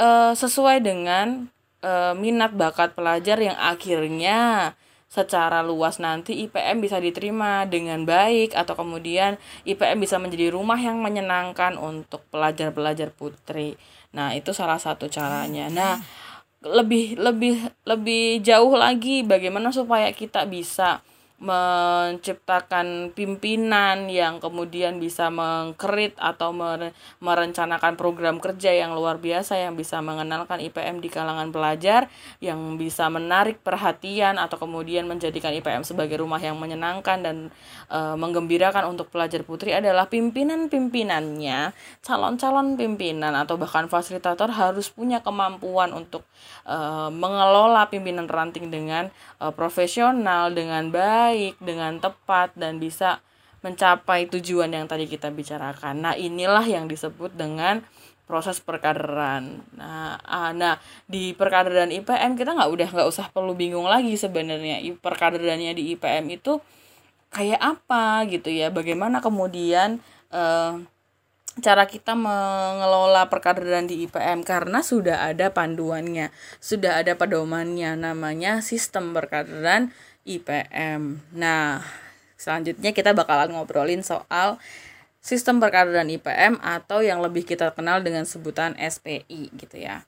uh, 0.00 0.32
sesuai 0.36 0.84
dengan 0.84 1.48
uh, 1.82 2.12
minat 2.16 2.54
bakat 2.54 2.92
pelajar 2.92 3.40
yang 3.40 3.56
akhirnya 3.56 4.72
secara 5.06 5.62
luas 5.62 6.02
nanti 6.02 6.44
IPM 6.44 6.82
bisa 6.82 6.98
diterima 6.98 7.64
dengan 7.64 8.02
baik 8.02 8.52
atau 8.52 8.74
kemudian 8.74 9.38
IPM 9.64 10.02
bisa 10.02 10.18
menjadi 10.18 10.50
rumah 10.50 10.76
yang 10.76 10.98
menyenangkan 10.98 11.78
untuk 11.78 12.26
pelajar-pelajar 12.34 13.14
putri. 13.14 13.78
Nah, 14.12 14.34
itu 14.34 14.50
salah 14.50 14.82
satu 14.82 15.06
caranya. 15.06 15.70
Nah, 15.70 16.02
lebih 16.66 17.14
lebih 17.18 17.54
lebih 17.86 18.42
jauh 18.42 18.74
lagi 18.74 19.22
bagaimana 19.22 19.70
supaya 19.70 20.10
kita 20.10 20.42
bisa 20.44 21.00
menciptakan 21.36 23.12
pimpinan 23.12 24.08
yang 24.08 24.40
kemudian 24.40 24.96
bisa 24.96 25.28
mengkerit 25.28 26.16
atau 26.16 26.56
merencanakan 27.20 27.92
program 28.00 28.40
kerja 28.40 28.72
yang 28.72 28.96
luar 28.96 29.20
biasa 29.20 29.60
yang 29.60 29.76
bisa 29.76 30.00
mengenalkan 30.00 30.64
IPM 30.64 31.04
di 31.04 31.12
kalangan 31.12 31.52
pelajar 31.52 32.08
yang 32.40 32.80
bisa 32.80 33.12
menarik 33.12 33.60
perhatian 33.60 34.40
atau 34.40 34.56
kemudian 34.56 35.04
menjadikan 35.04 35.52
IPM 35.52 35.84
sebagai 35.84 36.24
rumah 36.24 36.40
yang 36.40 36.56
menyenangkan 36.56 37.20
dan 37.20 37.36
e, 37.92 37.98
menggembirakan 38.16 38.96
untuk 38.96 39.12
pelajar 39.12 39.44
putri 39.44 39.76
adalah 39.76 40.08
pimpinan-pimpinannya. 40.08 41.76
Calon-calon 42.00 42.80
pimpinan 42.80 43.36
atau 43.36 43.60
bahkan 43.60 43.92
fasilitator 43.92 44.48
harus 44.56 44.88
punya 44.88 45.20
kemampuan 45.20 45.92
untuk 45.92 46.24
e, 46.64 46.76
mengelola 47.12 47.92
pimpinan 47.92 48.24
ranting 48.24 48.72
dengan 48.72 49.12
e, 49.36 49.52
profesional 49.52 50.56
dengan 50.56 50.88
baik 50.88 51.25
baik, 51.26 51.58
dengan 51.58 51.98
tepat 51.98 52.54
dan 52.54 52.78
bisa 52.78 53.18
mencapai 53.66 54.30
tujuan 54.30 54.70
yang 54.70 54.86
tadi 54.86 55.10
kita 55.10 55.34
bicarakan. 55.34 56.06
Nah, 56.06 56.14
inilah 56.14 56.62
yang 56.62 56.86
disebut 56.86 57.34
dengan 57.34 57.82
proses 58.26 58.58
perkaderan. 58.62 59.62
Nah, 59.78 60.18
ah, 60.22 60.50
nah 60.50 60.78
di 61.06 61.34
perkaderan 61.34 61.94
IPM 61.94 62.34
kita 62.34 62.54
nggak 62.58 62.70
udah 62.74 62.88
nggak 62.90 63.08
usah 63.10 63.30
perlu 63.30 63.54
bingung 63.54 63.86
lagi 63.86 64.18
sebenarnya 64.18 64.82
perkaderannya 64.98 65.78
di 65.78 65.94
IPM 65.94 66.26
itu 66.34 66.58
kayak 67.30 67.62
apa 67.62 68.26
gitu 68.26 68.50
ya. 68.50 68.74
Bagaimana 68.74 69.22
kemudian 69.22 70.02
eh, 70.34 70.74
cara 71.62 71.88
kita 71.88 72.12
mengelola 72.18 73.30
perkaderan 73.32 73.88
di 73.88 74.04
IPM 74.04 74.42
karena 74.42 74.82
sudah 74.82 75.30
ada 75.30 75.48
panduannya, 75.54 76.34
sudah 76.58 77.00
ada 77.00 77.14
pedomannya 77.14 77.96
namanya 77.96 78.60
sistem 78.60 79.16
perkaderan 79.16 79.94
IPM. 80.26 81.22
Nah, 81.32 81.80
selanjutnya 82.34 82.90
kita 82.90 83.14
bakalan 83.14 83.54
ngobrolin 83.54 84.02
soal 84.02 84.58
sistem 85.22 85.58
perkaderan 85.58 86.06
IPM 86.06 86.58
atau 86.62 87.02
yang 87.02 87.18
lebih 87.18 87.42
kita 87.42 87.74
kenal 87.74 88.02
dengan 88.02 88.22
sebutan 88.26 88.74
SPI 88.78 89.50
gitu 89.54 89.78
ya. 89.78 90.06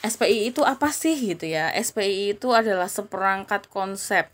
SPI 0.00 0.48
itu 0.48 0.64
apa 0.64 0.88
sih 0.92 1.16
gitu 1.16 1.44
ya? 1.44 1.68
SPI 1.76 2.36
itu 2.36 2.52
adalah 2.56 2.88
seperangkat 2.88 3.68
konsep 3.68 4.32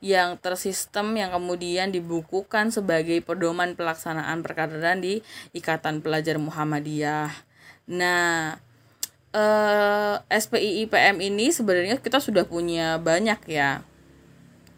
yang 0.00 0.36
tersistem 0.40 1.16
yang 1.16 1.32
kemudian 1.32 1.88
dibukukan 1.88 2.68
sebagai 2.68 3.20
pedoman 3.24 3.76
pelaksanaan 3.76 4.44
perkaderan 4.44 5.00
di 5.00 5.24
Ikatan 5.56 6.04
Pelajar 6.04 6.36
Muhammadiyah. 6.36 7.32
Nah, 7.88 8.60
eh, 9.32 10.16
SPI 10.28 10.88
IPM 10.88 11.20
ini 11.20 11.48
sebenarnya 11.52 11.96
kita 12.00 12.20
sudah 12.20 12.44
punya 12.44 13.00
banyak 13.00 13.40
ya 13.48 13.84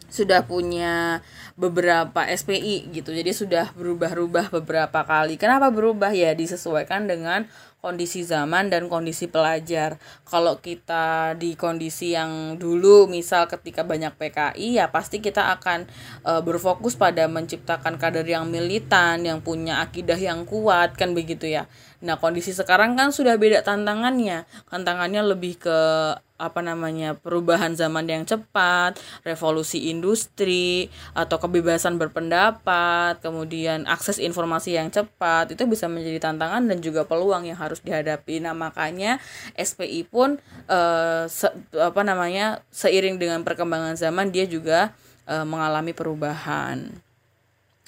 sudah 0.08 0.48
punya 0.48 1.20
beberapa 1.54 2.24
SPI 2.24 2.88
gitu. 2.90 3.12
Jadi 3.12 3.30
sudah 3.36 3.70
berubah-ubah 3.76 4.50
beberapa 4.60 5.04
kali. 5.04 5.36
Kenapa 5.36 5.68
berubah 5.68 6.10
ya? 6.10 6.32
Disesuaikan 6.32 7.04
dengan 7.04 7.44
kondisi 7.78 8.26
zaman 8.26 8.72
dan 8.72 8.90
kondisi 8.90 9.30
pelajar. 9.30 10.02
Kalau 10.26 10.58
kita 10.58 11.38
di 11.38 11.54
kondisi 11.54 12.16
yang 12.16 12.58
dulu 12.58 13.06
misal 13.06 13.46
ketika 13.46 13.86
banyak 13.86 14.10
PKI 14.18 14.82
ya 14.82 14.90
pasti 14.90 15.22
kita 15.22 15.54
akan 15.54 15.86
e, 16.26 16.32
berfokus 16.42 16.98
pada 16.98 17.30
menciptakan 17.30 18.00
kader 18.00 18.26
yang 18.26 18.50
militan, 18.50 19.22
yang 19.22 19.38
punya 19.38 19.78
akidah 19.78 20.18
yang 20.18 20.42
kuat 20.42 20.98
kan 20.98 21.14
begitu 21.14 21.46
ya. 21.46 21.70
Nah, 21.98 22.18
kondisi 22.18 22.54
sekarang 22.54 22.94
kan 22.94 23.10
sudah 23.10 23.34
beda 23.34 23.66
tantangannya. 23.66 24.46
Tantangannya 24.70 25.22
lebih 25.34 25.58
ke 25.58 25.78
apa 26.38 26.62
namanya 26.62 27.18
perubahan 27.18 27.74
zaman 27.74 28.06
yang 28.06 28.22
cepat, 28.22 28.94
revolusi 29.26 29.90
industri 29.90 30.86
atau 31.12 31.42
kebebasan 31.42 31.98
berpendapat, 31.98 33.18
kemudian 33.18 33.84
akses 33.90 34.22
informasi 34.22 34.78
yang 34.78 34.88
cepat 34.88 35.50
itu 35.50 35.66
bisa 35.66 35.90
menjadi 35.90 36.30
tantangan 36.30 36.62
dan 36.70 36.78
juga 36.78 37.02
peluang 37.02 37.50
yang 37.50 37.58
harus 37.58 37.82
dihadapi. 37.82 38.38
Nah 38.38 38.54
makanya 38.54 39.18
SPI 39.58 40.06
pun 40.06 40.38
eh, 40.70 41.24
se, 41.26 41.50
apa 41.74 42.02
namanya 42.06 42.62
seiring 42.70 43.18
dengan 43.18 43.42
perkembangan 43.42 43.98
zaman 43.98 44.30
dia 44.30 44.46
juga 44.46 44.94
eh, 45.26 45.42
mengalami 45.42 45.90
perubahan. 45.90 46.86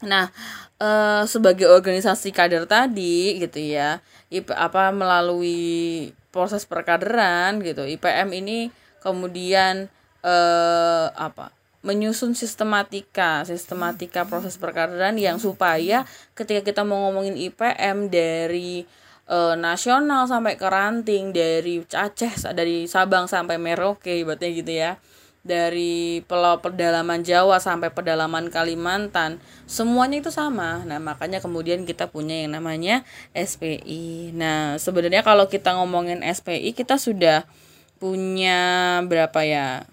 Nah, 0.01 0.33
eh, 0.81 1.23
sebagai 1.29 1.69
organisasi 1.69 2.33
kader 2.33 2.65
tadi 2.65 3.37
gitu 3.37 3.61
ya, 3.61 4.01
IP, 4.31 4.55
apa 4.55 4.95
melalui 4.95 6.11
proses 6.31 6.63
perkaderan 6.65 7.59
gitu, 7.61 7.83
IPM 7.83 8.31
ini 8.31 8.59
kemudian 9.03 9.91
eh, 10.23 11.07
apa? 11.11 11.51
menyusun 11.81 12.37
sistematika, 12.37 13.41
sistematika 13.49 14.29
proses 14.29 14.61
perkaderan 14.61 15.17
yang 15.17 15.41
supaya 15.41 16.05
ketika 16.37 16.61
kita 16.61 16.83
mau 16.85 17.09
ngomongin 17.09 17.41
IPM 17.41 18.13
dari 18.13 18.85
eh, 19.27 19.55
nasional 19.57 20.29
sampai 20.29 20.61
ke 20.61 20.69
ranting, 20.69 21.33
dari 21.33 21.81
Aceh 21.81 22.53
dari 22.53 22.85
Sabang 22.85 23.25
sampai 23.25 23.57
Merauke 23.57 24.13
ibaratnya 24.13 24.51
gitu 24.53 24.73
ya 24.73 24.93
dari 25.41 26.21
pulau 26.29 26.61
pedalaman 26.61 27.25
Jawa 27.25 27.57
sampai 27.57 27.89
pedalaman 27.89 28.53
Kalimantan 28.53 29.41
semuanya 29.65 30.21
itu 30.21 30.29
sama. 30.29 30.85
Nah 30.85 31.01
makanya 31.01 31.41
kemudian 31.41 31.89
kita 31.89 32.13
punya 32.13 32.45
yang 32.45 32.53
namanya 32.61 33.09
SPI 33.33 34.37
nah 34.37 34.77
sebenarnya 34.77 35.25
kalau 35.25 35.49
kita 35.49 35.73
ngomongin 35.81 36.21
SPI 36.21 36.77
kita 36.77 37.01
sudah 37.01 37.49
punya 37.97 39.01
berapa 39.09 39.41
ya? 39.45 39.89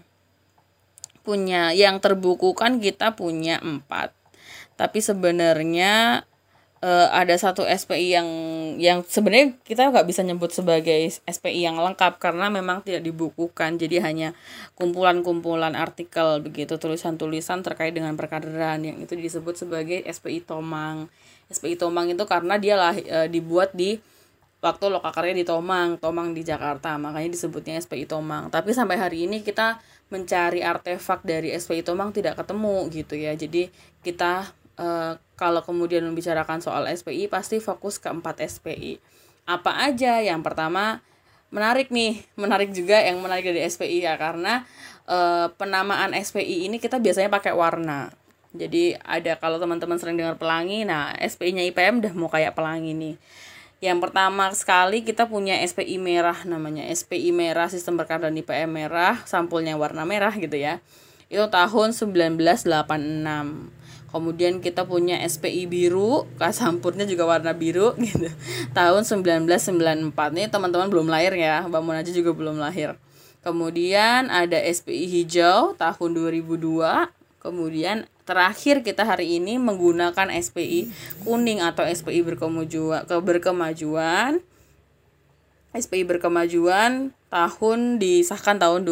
Punya 1.23 1.71
yang 1.75 1.99
terbukukan 2.03 2.79
kita 2.83 3.15
punya 3.15 3.59
empat. 3.63 4.11
Tapi 4.75 4.99
sebenarnya 4.99 6.23
uh, 6.81 7.07
ada 7.13 7.33
satu 7.37 7.65
SPI 7.65 8.13
yang 8.13 8.29
yang 8.77 8.99
sebenarnya 9.01 9.57
kita 9.65 9.89
nggak 9.89 10.05
bisa 10.05 10.21
nyebut 10.21 10.53
sebagai 10.53 11.09
SPI 11.25 11.65
yang 11.65 11.77
lengkap 11.81 12.21
karena 12.21 12.49
memang 12.53 12.85
tidak 12.85 13.05
dibukukan. 13.05 13.81
Jadi 13.81 13.97
hanya 14.01 14.29
kumpulan-kumpulan 14.77 15.73
artikel 15.73 16.41
begitu 16.43 16.77
tulisan-tulisan 16.77 17.65
terkait 17.65 17.93
dengan 17.93 18.13
perkaderan 18.13 18.83
yang 18.85 18.97
itu 19.01 19.17
disebut 19.17 19.57
sebagai 19.57 20.05
SPI 20.05 20.45
Tomang. 20.45 21.09
SPI 21.49 21.79
Tomang 21.79 22.11
itu 22.11 22.23
karena 22.27 22.59
dia 22.59 22.75
lah 22.75 22.93
e, 22.93 23.31
dibuat 23.31 23.71
di 23.71 23.97
waktu 24.59 24.85
lokakarya 24.91 25.33
di 25.33 25.45
Tomang 25.47 25.97
Tomang 25.97 26.35
di 26.35 26.43
Jakarta. 26.45 26.99
Makanya 26.99 27.33
disebutnya 27.33 27.79
SPI 27.79 28.05
Tomang. 28.05 28.53
Tapi 28.53 28.75
sampai 28.75 28.99
hari 28.99 29.25
ini 29.25 29.41
kita 29.41 29.79
mencari 30.07 30.63
artefak 30.63 31.23
dari 31.23 31.51
SPI 31.51 31.83
Tomang 31.83 32.13
tidak 32.15 32.39
ketemu 32.39 32.87
gitu 32.93 33.15
ya. 33.17 33.33
Jadi 33.33 33.67
kita 34.03 34.51
uh, 34.77 35.17
kalau 35.37 35.61
kemudian 35.61 36.05
membicarakan 36.05 36.61
soal 36.61 36.89
SPI 36.89 37.29
pasti 37.29 37.61
fokus 37.61 38.01
ke 38.01 38.09
empat 38.09 38.41
SPI. 38.41 38.97
Apa 39.45 39.89
aja? 39.89 40.21
Yang 40.21 40.41
pertama 40.41 41.01
menarik 41.53 41.93
nih, 41.93 42.25
menarik 42.41 42.73
juga 42.73 42.99
yang 43.01 43.21
menarik 43.21 43.45
dari 43.45 43.61
SPI 43.65 44.03
ya 44.03 44.15
karena 44.15 44.65
uh, 45.07 45.51
penamaan 45.55 46.13
SPI 46.17 46.67
ini 46.69 46.77
kita 46.81 46.97
biasanya 46.97 47.29
pakai 47.31 47.53
warna. 47.53 48.11
Jadi 48.57 48.97
ada 49.05 49.37
kalau 49.37 49.61
teman-teman 49.61 49.99
sering 50.01 50.17
dengar 50.17 50.39
pelangi, 50.39 50.87
nah 50.87 51.13
SPI-nya 51.19 51.67
IPM 51.69 52.01
udah 52.01 52.13
mau 52.17 52.31
kayak 52.31 52.57
pelangi 52.57 52.95
nih. 52.95 53.15
Yang 53.77 54.09
pertama 54.09 54.49
sekali 54.57 55.05
kita 55.05 55.29
punya 55.29 55.61
SPI 55.61 56.01
merah 56.01 56.41
namanya. 56.49 56.89
SPI 56.89 57.29
merah 57.29 57.69
sistem 57.69 57.93
perkaderan 57.93 58.33
IPM 58.33 58.73
merah, 58.73 59.21
sampulnya 59.29 59.77
warna 59.77 60.01
merah 60.09 60.33
gitu 60.33 60.57
ya. 60.57 60.81
Itu 61.29 61.45
tahun 61.53 61.93
1986 61.93 62.65
kemudian 64.11 64.63
kita 64.63 64.87
punya 64.87 65.19
SPI 65.27 65.67
biru 65.67 66.25
kasampurnya 66.39 67.03
juga 67.03 67.27
warna 67.27 67.51
biru 67.51 67.93
gitu. 68.05 68.31
Tahun 68.71 69.03
1994 69.03 70.13
nih 70.13 70.47
teman-teman 70.47 70.87
belum 70.87 71.07
lahir 71.11 71.35
ya 71.35 71.67
Mbak 71.67 71.81
Munaji 71.83 72.11
juga 72.15 72.31
belum 72.31 72.59
lahir. 72.59 72.95
Kemudian 73.43 74.27
ada 74.27 74.59
SPI 74.59 75.07
hijau 75.07 75.77
tahun 75.79 76.09
2002 76.11 77.15
kemudian 77.37 78.03
terakhir 78.27 78.83
kita 78.83 79.07
hari 79.07 79.39
ini 79.39 79.55
menggunakan 79.55 80.27
SPI 80.35 80.91
kuning 81.23 81.63
atau 81.63 81.87
SPI 81.87 82.27
berkemajuan 82.27 83.07
ke 83.07 83.15
berkemajuan. 83.23 84.43
SPI 85.71 86.03
berkemajuan 86.03 87.15
tahun 87.31 87.79
disahkan 88.01 88.59
tahun 88.59 88.83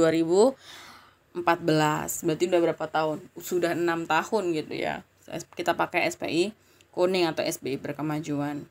2014 1.43 2.23
berarti 2.23 2.43
udah 2.47 2.61
berapa 2.63 2.85
tahun 2.87 3.17
sudah 3.35 3.75
enam 3.75 4.07
tahun 4.07 4.55
gitu 4.55 4.73
ya 4.79 5.03
kita 5.57 5.73
pakai 5.75 6.07
SPI 6.07 6.53
kuning 6.95 7.27
atau 7.27 7.43
SPI 7.43 7.75
berkemajuan. 7.83 8.63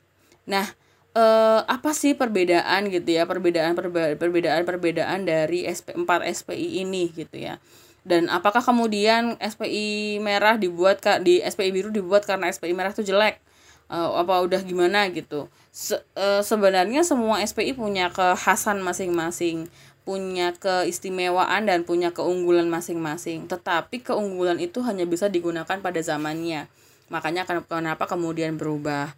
Nah, 0.49 0.65
eh, 1.13 1.61
apa 1.61 1.93
sih 1.93 2.17
perbedaan 2.17 2.89
gitu 2.89 3.05
ya? 3.13 3.29
Perbedaan 3.29 3.77
perbedaan 4.17 4.65
perbedaan 4.65 5.29
dari 5.29 5.69
SP, 5.69 5.93
4 5.93 6.25
SPI 6.25 6.81
ini 6.81 7.13
gitu 7.13 7.37
ya. 7.37 7.61
Dan 8.05 8.29
apakah 8.29 8.61
kemudian 8.61 9.37
SPI 9.37 10.17
merah 10.21 10.57
dibuat 10.57 11.01
di 11.21 11.41
SPI 11.41 11.69
biru 11.73 11.89
dibuat 11.93 12.25
karena 12.25 12.49
SPI 12.49 12.73
merah 12.73 12.93
itu 12.93 13.05
jelek? 13.05 13.37
Uh, 13.85 14.17
apa 14.17 14.41
udah 14.41 14.65
gimana 14.65 15.05
gitu 15.13 15.45
Se, 15.69 15.93
uh, 16.17 16.41
sebenarnya 16.41 17.05
semua 17.05 17.37
SPI 17.45 17.77
punya 17.77 18.09
kekhasan 18.09 18.81
masing-masing 18.81 19.69
punya 20.05 20.53
keistimewaan 20.53 21.65
dan 21.65 21.81
punya 21.81 22.13
keunggulan 22.13 22.69
masing-masing. 22.69 23.49
Tetapi 23.49 24.05
keunggulan 24.05 24.61
itu 24.61 24.85
hanya 24.85 25.03
bisa 25.09 25.27
digunakan 25.27 25.81
pada 25.81 25.99
zamannya. 25.99 26.69
Makanya 27.09 27.43
kenapa 27.45 28.05
kemudian 28.05 28.55
berubah. 28.61 29.17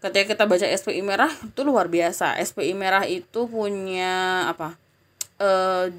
Ketika 0.00 0.34
kita 0.34 0.44
baca 0.48 0.64
SPI 0.64 1.04
merah 1.04 1.28
itu 1.28 1.60
luar 1.60 1.92
biasa. 1.92 2.40
SPI 2.40 2.72
merah 2.72 3.04
itu 3.04 3.44
punya 3.44 4.48
apa? 4.48 4.80
E, 5.36 5.50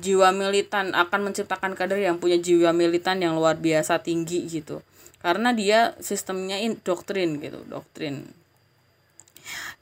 jiwa 0.01 0.33
militan 0.33 0.97
akan 0.97 1.29
menciptakan 1.29 1.77
kader 1.77 2.01
yang 2.01 2.17
punya 2.17 2.41
jiwa 2.41 2.73
militan 2.73 3.21
yang 3.21 3.37
luar 3.37 3.61
biasa 3.61 4.01
tinggi 4.01 4.49
gitu. 4.49 4.81
Karena 5.21 5.53
dia 5.53 5.93
sistemnya 6.01 6.57
in, 6.57 6.81
doktrin 6.81 7.37
gitu, 7.37 7.61
doktrin. 7.69 8.25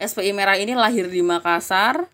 SPI 0.02 0.34
merah 0.36 0.58
ini 0.60 0.74
lahir 0.74 1.08
di 1.08 1.22
Makassar 1.22 2.10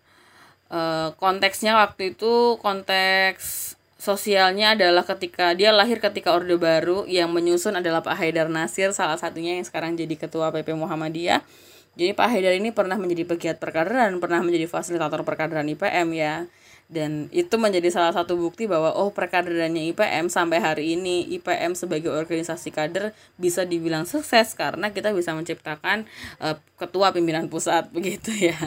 Eh, 0.74 1.08
konteksnya 1.22 1.78
waktu 1.78 2.18
itu 2.18 2.58
konteks 2.58 3.78
sosialnya 3.94 4.74
adalah 4.74 5.06
ketika 5.06 5.54
dia 5.54 5.70
lahir 5.70 6.02
ketika 6.02 6.34
Orde 6.34 6.58
Baru 6.58 7.06
yang 7.06 7.30
menyusun 7.30 7.78
adalah 7.78 8.02
Pak 8.02 8.18
Haidar 8.18 8.50
Nasir 8.50 8.90
salah 8.90 9.14
satunya 9.14 9.54
yang 9.54 9.62
sekarang 9.62 9.94
jadi 9.94 10.18
ketua 10.18 10.50
PP 10.50 10.74
Muhammadiyah 10.74 11.46
Jadi 11.94 12.10
Pak 12.10 12.26
Haidar 12.26 12.58
ini 12.58 12.74
pernah 12.74 12.98
menjadi 12.98 13.22
pegiat 13.22 13.62
perkaderan, 13.62 14.18
pernah 14.18 14.42
menjadi 14.42 14.66
fasilitator 14.66 15.22
perkaderan 15.22 15.62
IPM 15.78 16.10
ya. 16.10 16.50
Dan 16.90 17.30
itu 17.30 17.54
menjadi 17.54 17.86
salah 17.94 18.10
satu 18.10 18.34
bukti 18.34 18.66
bahwa 18.66 18.90
oh 18.98 19.14
perkaderannya 19.14 19.94
IPM 19.94 20.26
sampai 20.26 20.58
hari 20.58 20.98
ini 20.98 21.22
IPM 21.38 21.78
sebagai 21.78 22.10
organisasi 22.10 22.74
kader 22.74 23.14
bisa 23.38 23.62
dibilang 23.62 24.10
sukses 24.10 24.58
karena 24.58 24.90
kita 24.90 25.14
bisa 25.14 25.38
menciptakan 25.38 26.10
uh, 26.42 26.58
ketua 26.74 27.14
pimpinan 27.14 27.46
pusat 27.46 27.86
begitu 27.96 28.34
ya. 28.34 28.58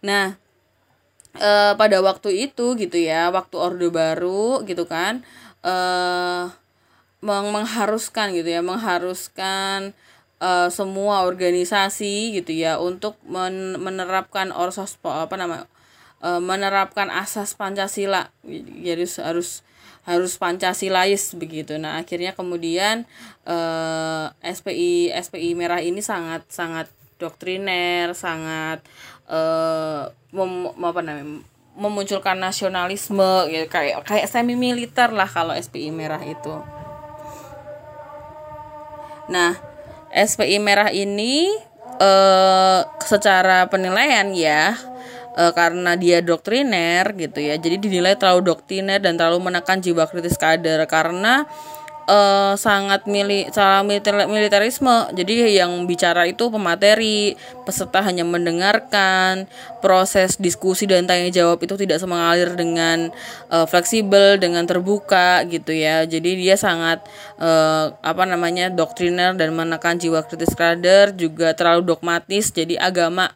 Nah, 0.00 0.40
uh, 1.38 1.72
pada 1.76 1.98
waktu 2.02 2.50
itu 2.50 2.74
gitu 2.76 2.98
ya, 2.98 3.28
waktu 3.30 3.56
Orde 3.56 3.88
Baru 3.88 4.64
gitu 4.64 4.84
kan, 4.88 5.24
uh, 5.64 6.50
mengharuskan 7.22 8.36
gitu 8.36 8.48
ya, 8.48 8.60
mengharuskan 8.60 9.96
uh, 10.40 10.68
semua 10.68 11.24
organisasi 11.24 12.36
gitu 12.40 12.52
ya 12.52 12.76
untuk 12.80 13.16
men 13.24 13.80
menerapkan 13.80 14.52
orsos 14.52 15.00
apa 15.02 15.34
nama 15.36 15.64
uh, 16.20 16.40
menerapkan 16.40 17.08
asas 17.08 17.56
Pancasila 17.56 18.32
jadi 18.44 19.04
harus 19.24 19.64
harus 20.06 20.38
pancasilais 20.38 21.34
begitu. 21.34 21.74
Nah, 21.82 21.98
akhirnya 21.98 22.30
kemudian 22.30 23.10
uh, 23.42 24.30
SPI 24.38 25.10
SPI 25.10 25.58
merah 25.58 25.82
ini 25.82 25.98
sangat 25.98 26.46
sangat 26.46 26.86
doktriner, 27.18 28.14
sangat 28.14 28.86
uh, 29.30 30.10
mem, 30.32 30.72
apa 30.80 31.00
namanya? 31.02 31.42
memunculkan 31.76 32.40
nasionalisme 32.40 33.52
gitu 33.52 33.68
kayak 33.68 34.00
kayak 34.08 34.24
semi 34.32 34.56
militer 34.56 35.12
lah 35.12 35.28
kalau 35.28 35.52
SPI 35.52 35.92
merah 35.92 36.24
itu. 36.24 36.56
Nah, 39.28 39.52
SPI 40.08 40.56
merah 40.56 40.88
ini 40.88 41.52
eh 42.00 42.80
secara 43.04 43.68
penilaian 43.68 44.32
ya 44.32 44.72
eh, 45.36 45.52
karena 45.52 46.00
dia 46.00 46.24
doktriner 46.24 47.12
gitu 47.12 47.44
ya. 47.44 47.60
Jadi 47.60 47.76
dinilai 47.76 48.16
terlalu 48.16 48.56
doktriner 48.56 48.96
dan 48.96 49.20
terlalu 49.20 49.52
menekan 49.52 49.84
jiwa 49.84 50.08
kritis 50.08 50.40
kader 50.40 50.88
karena 50.88 51.44
uh, 52.06 52.54
sangat 52.54 53.04
mili 53.10 53.46
salah 53.50 53.82
militer 53.82 54.14
militerisme. 54.26 55.10
Jadi 55.12 55.58
yang 55.58 55.84
bicara 55.84 56.24
itu 56.26 56.48
pemateri 56.48 57.34
peserta 57.66 58.02
hanya 58.02 58.22
mendengarkan 58.22 59.50
proses 59.82 60.38
diskusi 60.38 60.86
dan 60.86 61.06
tanya 61.06 61.30
jawab 61.30 61.62
itu 61.62 61.74
tidak 61.78 62.02
semengalir 62.02 62.54
dengan 62.54 63.10
uh, 63.50 63.66
fleksibel 63.66 64.38
dengan 64.38 64.64
terbuka 64.64 65.44
gitu 65.46 65.74
ya. 65.74 66.06
Jadi 66.06 66.40
dia 66.40 66.56
sangat 66.58 67.04
uh, 67.38 67.94
apa 68.00 68.22
namanya 68.24 68.70
doktriner 68.72 69.34
dan 69.34 69.52
menekan 69.54 69.98
jiwa 69.98 70.24
kritis 70.24 70.54
kader 70.54 71.14
juga 71.14 71.52
terlalu 71.52 71.94
dogmatis. 71.94 72.50
Jadi 72.54 72.78
agama 72.78 73.30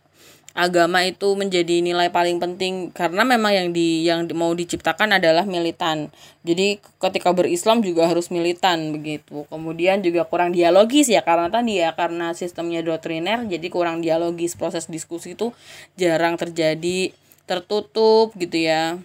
agama 0.50 1.06
itu 1.06 1.38
menjadi 1.38 1.78
nilai 1.78 2.10
paling 2.10 2.42
penting 2.42 2.90
karena 2.90 3.22
memang 3.22 3.52
yang 3.54 3.68
di 3.70 4.02
yang 4.02 4.26
mau 4.34 4.50
diciptakan 4.50 5.22
adalah 5.22 5.46
militan. 5.46 6.10
Jadi 6.42 6.82
ketika 6.98 7.30
berislam 7.30 7.80
juga 7.86 8.10
harus 8.10 8.34
militan 8.34 8.90
begitu. 8.90 9.46
Kemudian 9.46 10.02
juga 10.02 10.26
kurang 10.26 10.50
dialogis 10.50 11.06
ya 11.06 11.22
karena 11.22 11.46
tadi 11.48 11.78
ya 11.78 11.94
karena 11.94 12.34
sistemnya 12.34 12.82
doktriner 12.82 13.46
jadi 13.46 13.66
kurang 13.70 14.02
dialogis 14.02 14.58
proses 14.58 14.90
diskusi 14.90 15.38
itu 15.38 15.54
jarang 15.94 16.34
terjadi 16.34 17.14
tertutup 17.46 18.34
gitu 18.34 18.58
ya. 18.58 18.98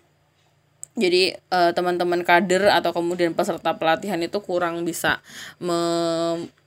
Jadi 0.96 1.36
eh, 1.36 1.72
teman-teman 1.76 2.24
kader 2.24 2.72
atau 2.72 2.96
kemudian 2.96 3.36
peserta 3.36 3.76
pelatihan 3.76 4.18
itu 4.24 4.40
kurang 4.40 4.88
bisa 4.88 5.20
me, 5.60 5.76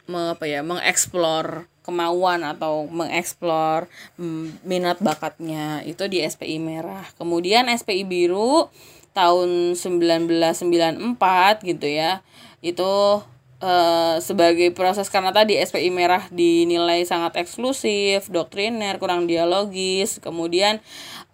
me 0.08 0.32
apa 0.32 0.48
ya 0.48 0.64
mengeksplor 0.64 1.68
kemauan 1.84 2.44
atau 2.44 2.88
mengeksplor 2.88 3.88
mm, 4.16 4.64
minat 4.64 5.00
bakatnya 5.00 5.84
itu 5.84 6.04
di 6.08 6.24
SPI 6.24 6.60
merah. 6.60 7.04
Kemudian 7.20 7.68
SPI 7.68 8.08
biru 8.08 8.72
tahun 9.12 9.76
1994 9.76 11.64
gitu 11.64 11.86
ya. 11.88 12.24
Itu 12.64 13.22
Uh, 13.58 14.22
sebagai 14.22 14.70
proses 14.70 15.10
karena 15.10 15.34
tadi 15.34 15.58
SPI 15.58 15.90
merah 15.90 16.30
dinilai 16.30 17.02
sangat 17.02 17.42
eksklusif, 17.42 18.30
doktriner, 18.30 19.02
kurang 19.02 19.26
dialogis. 19.26 20.22
Kemudian 20.22 20.78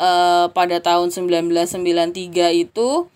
uh, 0.00 0.48
pada 0.48 0.80
tahun 0.80 1.12
1993 1.12 2.64
itu 2.64 3.12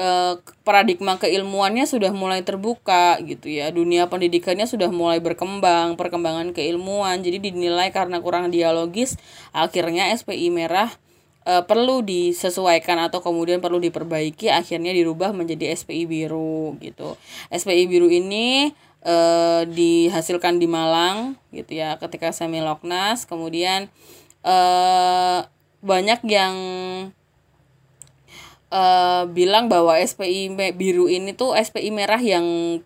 Eh, 0.00 0.34
paradigma 0.64 1.20
keilmuannya 1.20 1.84
sudah 1.84 2.08
mulai 2.16 2.40
terbuka 2.40 3.20
gitu 3.20 3.52
ya. 3.52 3.68
Dunia 3.68 4.08
pendidikannya 4.08 4.64
sudah 4.64 4.88
mulai 4.88 5.20
berkembang 5.20 6.00
perkembangan 6.00 6.56
keilmuan. 6.56 7.20
Jadi 7.20 7.52
dinilai 7.52 7.92
karena 7.92 8.16
kurang 8.24 8.48
dialogis 8.48 9.20
akhirnya 9.52 10.08
SPI 10.16 10.48
merah 10.48 10.88
e, 11.44 11.60
perlu 11.68 12.00
disesuaikan 12.00 12.96
atau 12.96 13.20
kemudian 13.20 13.60
perlu 13.60 13.76
diperbaiki 13.76 14.48
akhirnya 14.48 14.96
dirubah 14.96 15.36
menjadi 15.36 15.76
SPI 15.76 16.08
biru 16.08 16.80
gitu. 16.80 17.20
SPI 17.52 17.84
biru 17.84 18.08
ini 18.08 18.72
e, 19.04 19.16
dihasilkan 19.68 20.56
di 20.56 20.64
Malang 20.64 21.36
gitu 21.52 21.76
ya 21.76 22.00
ketika 22.00 22.32
semi 22.32 22.64
loknas 22.64 23.28
kemudian 23.28 23.92
e, 24.40 24.56
banyak 25.84 26.24
yang 26.24 26.54
uh, 28.70 29.26
bilang 29.30 29.66
bahwa 29.66 29.98
SPI 29.98 30.54
biru 30.74 31.10
ini 31.10 31.34
tuh 31.34 31.58
SPI 31.58 31.90
merah 31.90 32.22
yang 32.22 32.78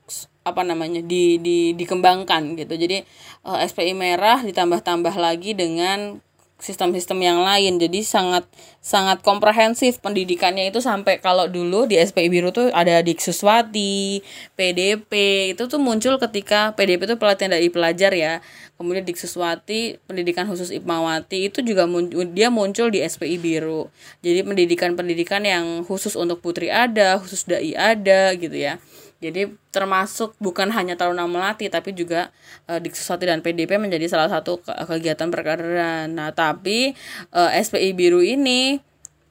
apa 0.44 0.60
namanya 0.60 1.00
di, 1.00 1.40
di 1.40 1.72
dikembangkan 1.72 2.56
gitu. 2.60 2.76
Jadi 2.76 3.04
uh, 3.48 3.60
eh, 3.60 3.68
SPI 3.68 3.96
merah 3.96 4.44
ditambah-tambah 4.44 5.14
lagi 5.16 5.56
dengan 5.56 6.20
sistem-sistem 6.58 7.18
yang 7.20 7.38
lain. 7.42 7.76
Jadi 7.76 8.06
sangat 8.06 8.46
sangat 8.78 9.20
komprehensif 9.26 9.98
pendidikannya 9.98 10.70
itu 10.70 10.78
sampai 10.78 11.18
kalau 11.18 11.50
dulu 11.50 11.84
di 11.84 11.98
SPI 11.98 12.30
biru 12.30 12.54
tuh 12.54 12.70
ada 12.70 13.02
Diksuswati, 13.02 14.22
PDP 14.54 15.12
itu 15.52 15.66
tuh 15.66 15.80
muncul 15.82 16.16
ketika 16.22 16.72
PDP 16.78 17.10
itu 17.10 17.16
pelatihan 17.18 17.52
dari 17.54 17.68
pelajar 17.68 18.14
ya. 18.14 18.38
Kemudian 18.74 19.06
Diksuswati 19.06 20.02
pendidikan 20.06 20.46
khusus 20.50 20.70
Ipmawati 20.74 21.50
itu 21.50 21.62
juga 21.62 21.86
muncul, 21.86 22.26
dia 22.30 22.50
muncul 22.50 22.90
di 22.90 23.02
SPI 23.02 23.38
biru. 23.38 23.90
Jadi 24.22 24.42
pendidikan-pendidikan 24.42 25.42
yang 25.46 25.82
khusus 25.86 26.14
untuk 26.14 26.42
putri 26.42 26.70
ada 26.70 27.18
khusus 27.18 27.46
dai 27.46 27.74
ada 27.74 28.34
gitu 28.34 28.54
ya 28.54 28.78
jadi 29.24 29.48
termasuk 29.72 30.36
bukan 30.36 30.68
hanya 30.68 31.00
Taruna 31.00 31.24
Melati 31.24 31.72
tapi 31.72 31.96
juga 31.96 32.28
uh, 32.68 32.76
Diksuswati 32.76 33.24
dan 33.24 33.40
PDP 33.40 33.80
menjadi 33.80 34.04
salah 34.12 34.28
satu 34.28 34.60
kegiatan 34.60 35.32
perkaderan. 35.32 36.12
Nah, 36.12 36.36
tapi 36.36 36.92
uh, 37.32 37.48
eh, 37.48 37.64
SPI 37.64 37.96
biru 37.96 38.20
ini 38.20 38.76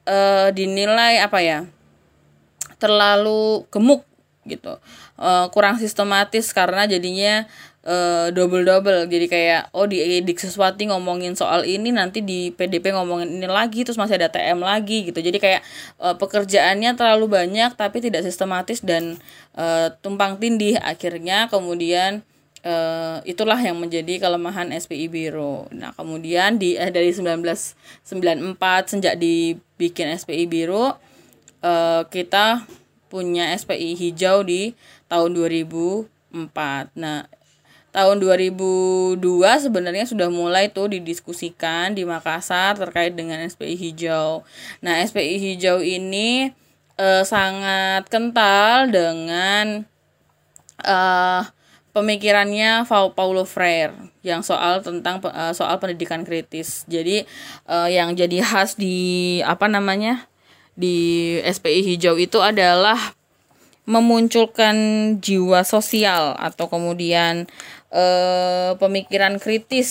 uh, 0.10 0.49
dinilai 0.49 1.21
apa 1.21 1.39
ya? 1.45 1.69
terlalu 2.82 3.63
gemuk 3.71 4.03
gitu. 4.43 4.75
Uh, 5.15 5.47
kurang 5.56 5.79
sistematis 5.79 6.51
karena 6.51 6.84
jadinya 6.84 7.47
uh, 7.84 8.28
double 8.32 8.63
double 8.63 9.06
jadi 9.08 9.28
kayak 9.28 9.62
oh 9.76 9.88
di 9.88 10.00
dik 10.24 10.39
sesuatu 10.39 10.80
ngomongin 10.84 11.36
soal 11.36 11.67
ini 11.67 11.91
nanti 11.91 12.24
di 12.24 12.52
PDP 12.52 12.96
ngomongin 12.96 13.39
ini 13.39 13.48
lagi 13.48 13.84
terus 13.84 14.00
masih 14.00 14.19
ada 14.19 14.32
TM 14.32 14.60
lagi 14.60 15.08
gitu 15.12 15.19
jadi 15.19 15.38
kayak 15.38 15.62
uh, 16.00 16.15
pekerjaannya 16.15 16.96
terlalu 16.96 17.32
banyak 17.32 17.76
tapi 17.76 18.00
tidak 18.04 18.24
sistematis 18.24 18.82
dan 18.82 19.19
uh, 19.56 19.91
tumpang 20.02 20.39
tindih 20.39 20.80
akhirnya 20.80 21.48
kemudian 21.52 22.24
uh, 22.63 23.19
itulah 23.28 23.60
yang 23.60 23.78
menjadi 23.78 24.17
kelemahan 24.24 24.72
SPI 24.74 25.12
Biro. 25.12 25.67
Nah, 25.76 25.91
kemudian 25.93 26.58
di 26.58 26.80
eh, 26.80 26.89
dari 26.89 27.12
1994 27.12 28.91
sejak 28.98 29.15
dibikin 29.19 30.15
SPI 30.15 30.48
Biro 30.48 30.98
uh, 31.62 32.02
kita 32.08 32.65
punya 33.12 33.54
SPI 33.54 33.93
hijau 33.93 34.41
di 34.41 34.74
tahun 35.06 35.38
2004. 35.38 36.98
Nah, 36.98 37.30
tahun 37.93 38.17
2002 38.19 39.21
sebenarnya 39.69 40.10
sudah 40.10 40.27
mulai 40.34 40.73
tuh 40.73 40.89
didiskusikan 40.89 41.93
di 41.93 42.03
Makassar 42.03 42.73
terkait 42.75 43.13
dengan 43.13 43.39
SPI 43.45 43.77
hijau. 43.77 44.41
Nah, 44.82 44.99
SPI 45.06 45.38
hijau 45.38 45.79
ini 45.79 46.49
eh, 46.97 47.23
sangat 47.23 48.10
kental 48.10 48.89
dengan 48.89 49.86
eh, 50.82 51.41
pemikirannya 51.93 52.89
Paulo 52.89 53.45
Freire 53.45 53.93
yang 54.25 54.41
soal 54.41 54.82
tentang 54.82 55.21
uh, 55.21 55.53
soal 55.53 55.77
pendidikan 55.77 56.25
kritis. 56.25 56.89
Jadi 56.89 57.21
uh, 57.69 57.86
yang 57.86 58.17
jadi 58.17 58.41
khas 58.41 58.75
di 58.75 59.39
apa 59.45 59.69
namanya? 59.69 60.27
di 60.73 61.38
SPI 61.45 61.86
hijau 61.86 62.17
itu 62.17 62.41
adalah 62.41 62.97
memunculkan 63.84 64.75
jiwa 65.19 65.62
sosial 65.67 66.34
atau 66.39 66.71
kemudian 66.71 67.45
eh, 67.93 68.71
pemikiran 68.82 69.38
kritis 69.38 69.89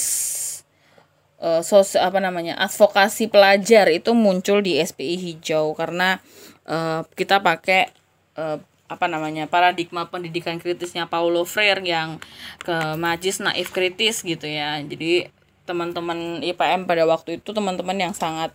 eh, 1.38 1.62
sos 1.62 1.94
apa 1.94 2.18
namanya 2.18 2.58
advokasi 2.58 3.30
pelajar 3.30 3.86
itu 3.88 4.12
muncul 4.12 4.60
di 4.60 4.82
SPI 4.82 5.16
hijau 5.16 5.78
karena 5.78 6.18
eh, 6.66 7.00
kita 7.14 7.40
pakai 7.40 7.94
eh, 8.36 8.58
apa 8.92 9.06
namanya 9.08 9.48
paradigma 9.48 10.04
pendidikan 10.12 10.60
kritisnya 10.60 11.08
Paulo 11.08 11.48
Freire 11.48 11.80
yang 11.80 12.20
ke 12.60 12.76
majis 13.00 13.40
naif 13.40 13.72
kritis 13.72 14.20
gitu 14.20 14.44
ya 14.44 14.76
jadi 14.84 15.32
teman-teman 15.62 16.42
IPM 16.42 16.84
pada 16.90 17.06
waktu 17.06 17.38
itu 17.40 17.54
teman-teman 17.54 17.94
yang 17.94 18.12
sangat 18.12 18.50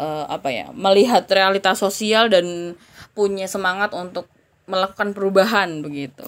uh, 0.00 0.24
apa 0.26 0.48
ya 0.48 0.66
melihat 0.72 1.28
realitas 1.28 1.78
sosial 1.78 2.32
dan 2.32 2.74
punya 3.12 3.44
semangat 3.44 3.92
untuk 3.92 4.26
melakukan 4.66 5.14
perubahan 5.14 5.84
begitu. 5.84 6.26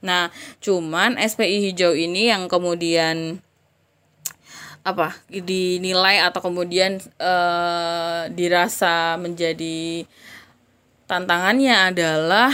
Nah, 0.00 0.32
cuman 0.64 1.20
SPI 1.20 1.70
hijau 1.70 1.92
ini 1.92 2.32
yang 2.32 2.48
kemudian 2.48 3.40
apa 4.80 5.12
dinilai 5.28 6.24
atau 6.24 6.40
kemudian 6.40 6.96
uh, 7.20 8.32
dirasa 8.32 9.20
menjadi 9.20 10.08
tantangannya 11.04 11.92
adalah 11.92 12.48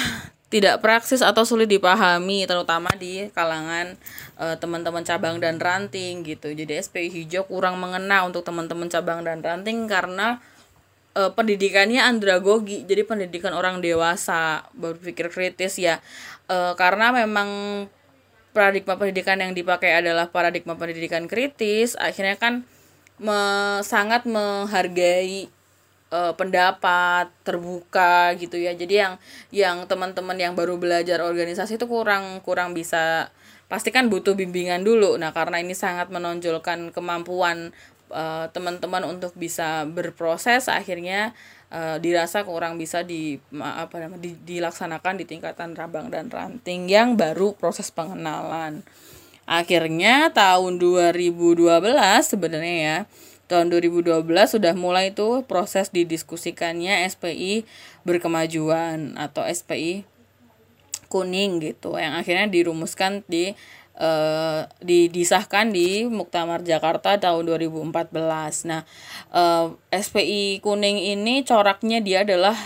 tidak 0.50 0.82
praksis 0.82 1.22
atau 1.22 1.42
sulit 1.42 1.70
dipahami 1.70 2.46
terutama 2.46 2.90
di 2.98 3.30
kalangan 3.30 3.98
uh, 4.38 4.54
teman-teman 4.58 5.02
cabang 5.06 5.38
dan 5.38 5.58
ranting 5.58 6.26
gitu. 6.26 6.50
Jadi 6.50 6.78
SPI 6.82 7.10
hijau 7.10 7.46
kurang 7.46 7.78
mengena 7.78 8.26
untuk 8.26 8.42
teman-teman 8.42 8.90
cabang 8.90 9.22
dan 9.26 9.42
ranting 9.42 9.86
karena 9.86 10.42
uh, 11.16 11.32
pendidikannya 11.32 12.04
andragogi. 12.04 12.84
Jadi 12.84 13.02
pendidikan 13.08 13.56
orang 13.56 13.80
dewasa 13.80 14.68
berpikir 14.76 15.32
kritis 15.32 15.80
ya. 15.80 16.04
Uh, 16.46 16.76
karena 16.76 17.10
memang 17.10 17.48
paradigma 18.52 19.00
pendidikan 19.00 19.40
yang 19.40 19.56
dipakai 19.56 20.04
adalah 20.04 20.28
paradigma 20.28 20.76
pendidikan 20.76 21.24
kritis, 21.26 21.96
akhirnya 21.96 22.36
kan 22.36 22.68
me 23.16 23.40
sangat 23.80 24.28
menghargai 24.28 25.48
uh, 26.12 26.32
pendapat 26.36 27.32
terbuka 27.42 28.36
gitu 28.36 28.60
ya 28.60 28.76
jadi 28.76 28.94
yang 28.94 29.12
yang 29.50 29.76
teman-teman 29.88 30.36
yang 30.36 30.52
baru 30.52 30.76
belajar 30.76 31.24
organisasi 31.24 31.80
itu 31.80 31.86
kurang 31.88 32.44
kurang 32.44 32.76
bisa 32.76 33.32
pasti 33.66 33.90
kan 33.90 34.06
butuh 34.06 34.38
bimbingan 34.38 34.84
dulu 34.84 35.18
nah 35.18 35.32
karena 35.32 35.58
ini 35.58 35.74
sangat 35.74 36.12
menonjolkan 36.12 36.94
kemampuan 36.94 37.74
uh, 38.10 38.46
teman-teman 38.50 39.02
untuk 39.06 39.32
bisa 39.34 39.86
berproses 39.86 40.70
akhirnya 40.70 41.34
uh, 41.70 41.96
dirasa 41.98 42.42
kurang 42.46 42.78
bisa 42.78 43.02
di 43.02 43.38
apa 43.56 43.96
namanya 44.02 44.22
di, 44.22 44.34
dilaksanakan 44.36 45.22
di 45.22 45.24
tingkatan 45.26 45.74
rabang 45.74 46.10
dan 46.10 46.30
ranting 46.30 46.86
yang 46.90 47.14
baru 47.14 47.54
proses 47.54 47.90
pengenalan. 47.90 48.82
Akhirnya 49.46 50.34
tahun 50.34 50.82
2012 50.82 51.70
sebenarnya 52.26 52.76
ya 52.82 52.98
tahun 53.46 53.70
2012 53.70 54.26
sudah 54.26 54.74
mulai 54.74 55.14
tuh 55.14 55.46
proses 55.46 55.94
didiskusikannya 55.94 57.06
SPI 57.06 57.62
berkemajuan 58.02 59.14
atau 59.14 59.46
SPI 59.46 60.02
kuning 61.06 61.62
gitu 61.62 61.94
yang 61.94 62.18
akhirnya 62.18 62.50
dirumuskan 62.50 63.22
di 63.30 63.54
uh, 63.96 64.68
didisahkan 64.84 65.72
di 65.72 66.04
Muktamar 66.06 66.62
Jakarta 66.62 67.16
tahun 67.16 67.48
2014. 67.48 68.68
Nah, 68.68 68.82
uh, 69.32 69.74
eh, 69.90 70.00
SPI 70.00 70.60
kuning 70.60 71.00
ini 71.16 71.42
coraknya 71.42 71.98
dia 72.04 72.22
adalah 72.22 72.56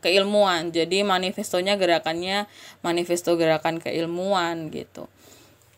keilmuan. 0.00 0.70
Jadi 0.70 1.02
manifestonya 1.02 1.74
gerakannya 1.74 2.46
manifesto 2.82 3.34
gerakan 3.34 3.82
keilmuan 3.82 4.70
gitu. 4.70 5.10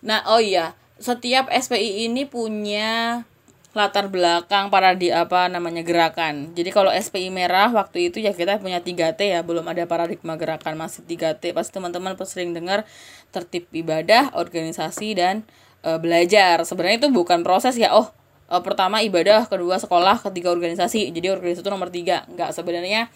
Nah, 0.05 0.25
oh 0.29 0.41
iya, 0.41 0.77
setiap 1.01 1.49
SPI 1.49 2.09
ini 2.09 2.29
punya 2.29 3.25
latar 3.71 4.11
belakang 4.11 4.67
para 4.67 4.99
di 4.99 5.15
apa 5.15 5.47
namanya 5.47 5.87
gerakan. 5.87 6.51
Jadi 6.59 6.75
kalau 6.75 6.91
SPI 6.91 7.31
merah 7.31 7.71
waktu 7.71 8.11
itu 8.11 8.19
ya 8.19 8.35
kita 8.35 8.59
punya 8.59 8.83
3T 8.83 9.21
ya, 9.23 9.41
belum 9.47 9.63
ada 9.71 9.87
paradigma 9.87 10.35
gerakan 10.35 10.75
masih 10.75 11.07
3T. 11.07 11.55
Pasti 11.55 11.79
teman-teman 11.79 12.19
sering 12.27 12.51
dengar 12.51 12.83
tertib 13.31 13.71
ibadah, 13.71 14.35
organisasi 14.35 15.15
dan 15.15 15.47
e, 15.87 15.91
belajar. 16.03 16.67
Sebenarnya 16.67 17.07
itu 17.07 17.09
bukan 17.15 17.47
proses 17.47 17.79
ya. 17.79 17.95
Oh, 17.95 18.11
e, 18.51 18.59
pertama 18.59 19.07
ibadah, 19.07 19.47
kedua 19.47 19.79
sekolah, 19.79 20.19
ketiga 20.19 20.51
organisasi. 20.51 21.15
Jadi 21.15 21.31
organisasi 21.31 21.63
itu 21.63 21.71
nomor 21.71 21.95
tiga. 21.95 22.27
Enggak 22.27 22.51
sebenarnya 22.51 23.07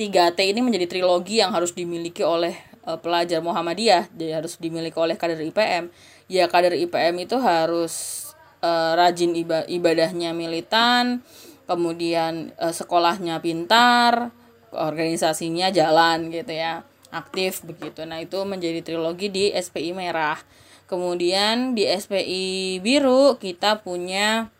3T 0.00 0.40
ini 0.48 0.64
menjadi 0.64 0.96
trilogi 0.96 1.44
yang 1.44 1.52
harus 1.52 1.76
dimiliki 1.76 2.24
oleh 2.24 2.56
e, 2.88 2.90
pelajar 3.04 3.44
Muhammadiyah, 3.44 4.08
jadi 4.16 4.40
harus 4.40 4.56
dimiliki 4.56 4.96
oleh 4.96 5.20
kader 5.20 5.44
IPM. 5.44 5.92
Ya 6.32 6.48
kader 6.48 6.72
IPM 6.72 7.20
itu 7.20 7.36
harus 7.36 8.29
uh, 8.60 8.92
rajin 8.96 9.36
ibadahnya 9.68 10.32
militan, 10.32 11.24
kemudian 11.68 12.54
uh, 12.56 12.72
sekolahnya 12.72 13.40
pintar, 13.44 14.32
organisasinya 14.70 15.68
jalan 15.74 16.30
gitu 16.30 16.52
ya, 16.54 16.86
aktif 17.10 17.66
begitu. 17.66 18.06
Nah, 18.06 18.22
itu 18.22 18.38
menjadi 18.46 18.80
trilogi 18.80 19.28
di 19.28 19.50
SPI 19.50 19.92
merah. 19.92 20.38
Kemudian 20.86 21.78
di 21.78 21.86
SPI 21.86 22.82
biru 22.82 23.38
kita 23.38 23.82
punya 23.82 24.50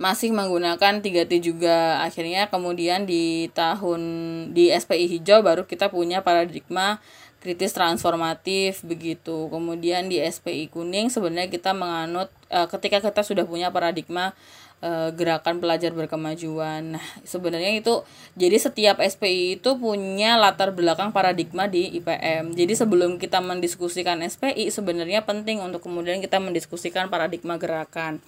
masih 0.00 0.32
menggunakan 0.32 1.04
3T 1.04 1.44
juga 1.44 2.00
akhirnya 2.00 2.48
kemudian 2.48 3.04
di 3.04 3.52
tahun 3.52 4.00
di 4.56 4.72
SPI 4.72 5.12
hijau 5.12 5.44
baru 5.44 5.68
kita 5.68 5.92
punya 5.92 6.24
paradigma 6.24 7.04
kritis 7.40 7.72
transformatif 7.72 8.84
begitu. 8.84 9.48
Kemudian 9.48 10.12
di 10.12 10.20
SPI 10.20 10.68
kuning 10.68 11.08
sebenarnya 11.08 11.48
kita 11.48 11.72
menganut 11.72 12.28
e, 12.52 12.68
ketika 12.68 13.00
kita 13.00 13.24
sudah 13.24 13.48
punya 13.48 13.72
paradigma 13.72 14.36
e, 14.84 15.10
gerakan 15.16 15.58
pelajar 15.58 15.96
berkemajuan. 15.96 17.00
Nah, 17.00 17.06
sebenarnya 17.24 17.80
itu 17.80 18.04
jadi 18.36 18.60
setiap 18.60 19.00
SPI 19.00 19.56
itu 19.56 19.70
punya 19.80 20.36
latar 20.36 20.76
belakang 20.76 21.16
paradigma 21.16 21.64
di 21.64 21.88
IPM. 21.96 22.52
Jadi 22.52 22.76
sebelum 22.76 23.16
kita 23.16 23.40
mendiskusikan 23.40 24.20
SPI 24.20 24.68
sebenarnya 24.68 25.24
penting 25.24 25.64
untuk 25.64 25.80
kemudian 25.80 26.20
kita 26.20 26.36
mendiskusikan 26.38 27.08
paradigma 27.08 27.56
gerakan. 27.56 28.20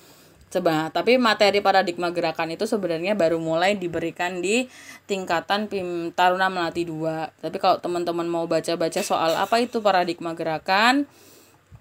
Coba, 0.52 0.92
tapi 0.92 1.16
materi 1.16 1.64
paradigma 1.64 2.12
gerakan 2.12 2.52
itu 2.52 2.68
sebenarnya 2.68 3.16
baru 3.16 3.40
mulai 3.40 3.72
diberikan 3.72 4.44
di 4.44 4.68
tingkatan 5.08 5.64
PIM 5.64 6.12
Taruna 6.12 6.52
Melati 6.52 6.84
2. 6.84 7.40
Tapi 7.40 7.56
kalau 7.56 7.80
teman-teman 7.80 8.28
mau 8.28 8.44
baca-baca 8.44 9.00
soal 9.00 9.32
apa 9.32 9.64
itu 9.64 9.80
paradigma 9.80 10.36
gerakan, 10.36 11.08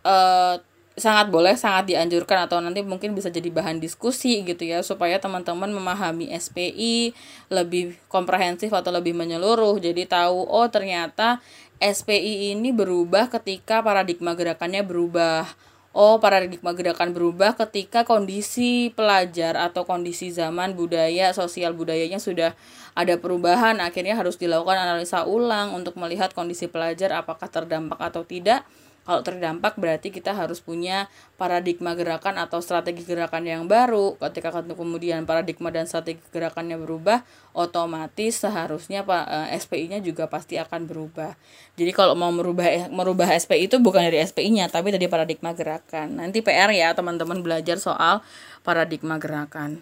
eh, 0.07 0.55
sangat 0.95 1.27
boleh, 1.27 1.59
sangat 1.59 1.91
dianjurkan 1.91 2.47
atau 2.47 2.63
nanti 2.63 2.79
mungkin 2.79 3.11
bisa 3.11 3.27
jadi 3.27 3.51
bahan 3.51 3.83
diskusi 3.83 4.43
gitu 4.47 4.63
ya 4.63 4.79
supaya 4.83 5.19
teman-teman 5.19 5.67
memahami 5.71 6.31
SPI 6.31 7.11
lebih 7.51 7.99
komprehensif 8.07 8.71
atau 8.71 8.95
lebih 8.95 9.11
menyeluruh. 9.11 9.83
Jadi 9.83 10.07
tahu 10.07 10.47
oh 10.47 10.67
ternyata 10.71 11.43
SPI 11.83 12.55
ini 12.55 12.71
berubah 12.71 13.27
ketika 13.27 13.83
paradigma 13.83 14.31
gerakannya 14.31 14.79
berubah 14.85 15.43
Oh, 15.91 16.23
paradigma 16.23 16.71
gerakan 16.71 17.11
berubah 17.11 17.51
ketika 17.59 18.07
kondisi 18.07 18.95
pelajar 18.95 19.59
atau 19.59 19.83
kondisi 19.83 20.31
zaman 20.31 20.71
budaya, 20.71 21.35
sosial 21.35 21.75
budayanya 21.75 22.15
sudah 22.15 22.55
ada 22.95 23.19
perubahan, 23.19 23.75
akhirnya 23.83 24.15
harus 24.15 24.39
dilakukan 24.39 24.79
analisa 24.79 25.27
ulang 25.27 25.75
untuk 25.75 25.99
melihat 25.99 26.31
kondisi 26.31 26.71
pelajar 26.71 27.11
apakah 27.11 27.51
terdampak 27.51 27.99
atau 27.99 28.23
tidak 28.23 28.63
kalau 29.01 29.25
terdampak 29.25 29.81
berarti 29.81 30.13
kita 30.13 30.29
harus 30.37 30.61
punya 30.61 31.09
paradigma 31.33 31.97
gerakan 31.97 32.37
atau 32.37 32.61
strategi 32.61 33.01
gerakan 33.01 33.49
yang 33.49 33.63
baru. 33.65 34.13
Ketika 34.21 34.53
kemudian 34.61 35.25
paradigma 35.25 35.73
dan 35.73 35.89
strategi 35.89 36.21
gerakannya 36.29 36.77
berubah, 36.77 37.25
otomatis 37.57 38.45
seharusnya 38.45 39.01
eh, 39.01 39.57
SPI-nya 39.57 40.05
juga 40.05 40.29
pasti 40.29 40.61
akan 40.61 40.85
berubah. 40.85 41.33
Jadi 41.81 41.91
kalau 41.97 42.13
mau 42.13 42.29
merubah 42.29 42.93
merubah 42.93 43.25
SPI 43.33 43.73
itu 43.73 43.81
bukan 43.81 44.05
dari 44.05 44.21
SPI-nya 44.21 44.69
tapi 44.69 44.93
dari 44.93 45.09
paradigma 45.09 45.57
gerakan. 45.57 46.21
Nanti 46.21 46.45
PR 46.45 46.69
ya 46.69 46.93
teman-teman 46.93 47.41
belajar 47.41 47.81
soal 47.81 48.21
paradigma 48.61 49.17
gerakan. 49.17 49.81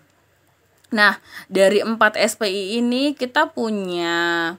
Nah, 0.95 1.19
dari 1.51 1.83
empat 1.83 2.15
SPI 2.15 2.79
ini 2.79 3.13
kita 3.19 3.51
punya 3.51 4.55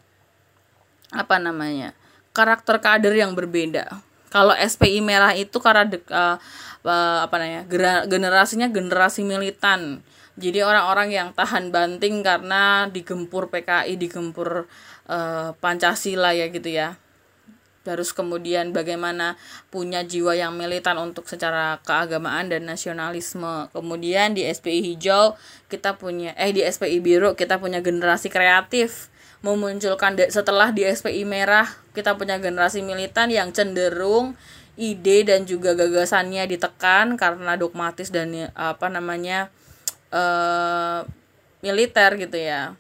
apa 1.11 1.37
namanya? 1.41 1.97
karakter 2.31 2.79
kader 2.79 3.11
yang 3.11 3.35
berbeda 3.35 4.10
kalau 4.31 4.55
SPI 4.55 5.03
merah 5.03 5.35
itu 5.35 5.59
karena 5.59 5.85
de, 5.91 5.99
uh, 6.09 6.39
uh, 6.87 7.19
apa 7.27 7.35
namanya 7.37 7.67
generasinya 8.07 8.71
generasi 8.71 9.27
militan. 9.27 10.01
Jadi 10.41 10.65
orang-orang 10.65 11.13
yang 11.13 11.29
tahan 11.37 11.69
banting 11.69 12.25
karena 12.25 12.89
digempur 12.89 13.53
PKI 13.53 13.99
digempur 13.99 14.71
uh, 15.11 15.53
Pancasila 15.59 16.33
ya 16.33 16.49
gitu 16.49 16.71
ya. 16.71 16.97
Terus 17.83 18.15
kemudian 18.15 18.71
bagaimana 18.71 19.41
punya 19.73 20.07
jiwa 20.07 20.39
yang 20.39 20.55
militan 20.55 21.01
untuk 21.01 21.27
secara 21.27 21.83
keagamaan 21.83 22.49
dan 22.49 22.65
nasionalisme. 22.65 23.69
Kemudian 23.75 24.39
di 24.39 24.47
SPI 24.47 24.95
hijau 24.95 25.35
kita 25.67 25.99
punya 25.99 26.33
eh 26.39 26.55
di 26.55 26.63
SPI 26.63 27.03
biru 27.03 27.35
kita 27.35 27.59
punya 27.59 27.83
generasi 27.83 28.31
kreatif 28.31 29.10
memunculkan 29.41 30.21
setelah 30.29 30.69
di 30.73 30.85
SPI 30.85 31.25
merah 31.25 31.65
kita 31.97 32.15
punya 32.21 32.37
generasi 32.37 32.85
militan 32.85 33.33
yang 33.33 33.57
cenderung 33.57 34.37
ide 34.77 35.25
dan 35.25 35.49
juga 35.49 35.73
gagasannya 35.73 36.45
ditekan 36.49 37.17
karena 37.17 37.57
dogmatis 37.57 38.13
dan 38.13 38.53
apa 38.53 38.89
namanya 38.93 39.49
uh, 40.13 41.05
militer 41.65 42.17
gitu 42.21 42.37
ya 42.37 42.77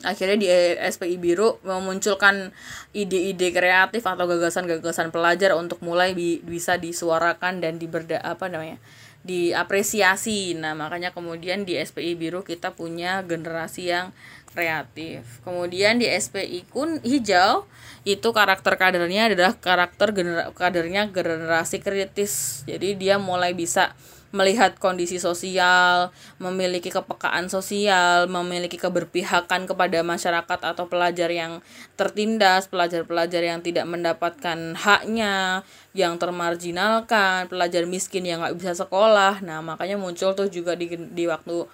akhirnya 0.00 0.38
di 0.40 0.48
SPI 0.80 1.20
biru 1.20 1.60
memunculkan 1.60 2.56
ide-ide 2.96 3.52
kreatif 3.52 4.00
atau 4.06 4.24
gagasan-gagasan 4.24 5.12
pelajar 5.12 5.52
untuk 5.58 5.84
mulai 5.84 6.16
bi 6.16 6.40
bisa 6.40 6.80
disuarakan 6.80 7.60
dan 7.60 7.76
diberda 7.76 8.16
apa 8.24 8.48
namanya 8.48 8.80
diapresiasi. 9.20 10.56
Nah, 10.56 10.72
makanya 10.72 11.12
kemudian 11.12 11.68
di 11.68 11.76
SPI 11.76 12.16
Biru 12.16 12.40
kita 12.40 12.72
punya 12.72 13.20
generasi 13.20 13.92
yang 13.92 14.16
kreatif. 14.50 15.40
Kemudian 15.46 16.02
di 16.02 16.10
SPI 16.10 16.66
Kun 16.68 16.98
Hijau 17.00 17.64
itu 18.02 18.28
karakter 18.32 18.74
kadernya 18.74 19.30
adalah 19.30 19.54
karakter 19.56 20.10
genera 20.10 20.50
kadernya 20.50 21.08
generasi 21.12 21.78
kritis. 21.78 22.64
Jadi 22.66 22.96
dia 22.98 23.16
mulai 23.20 23.54
bisa 23.54 23.94
melihat 24.30 24.78
kondisi 24.78 25.18
sosial, 25.18 26.14
memiliki 26.38 26.86
kepekaan 26.86 27.50
sosial, 27.50 28.30
memiliki 28.30 28.78
keberpihakan 28.78 29.66
kepada 29.66 30.06
masyarakat 30.06 30.60
atau 30.62 30.86
pelajar 30.86 31.34
yang 31.34 31.58
tertindas, 31.98 32.70
pelajar-pelajar 32.70 33.42
yang 33.42 33.58
tidak 33.58 33.90
mendapatkan 33.90 34.78
haknya, 34.78 35.66
yang 35.98 36.14
termarginalkan, 36.22 37.50
pelajar 37.50 37.90
miskin 37.90 38.22
yang 38.22 38.38
nggak 38.46 38.54
bisa 38.54 38.72
sekolah. 38.78 39.42
Nah, 39.42 39.66
makanya 39.66 39.98
muncul 39.98 40.30
tuh 40.38 40.46
juga 40.46 40.78
di, 40.78 40.94
di 40.94 41.26
waktu 41.26 41.66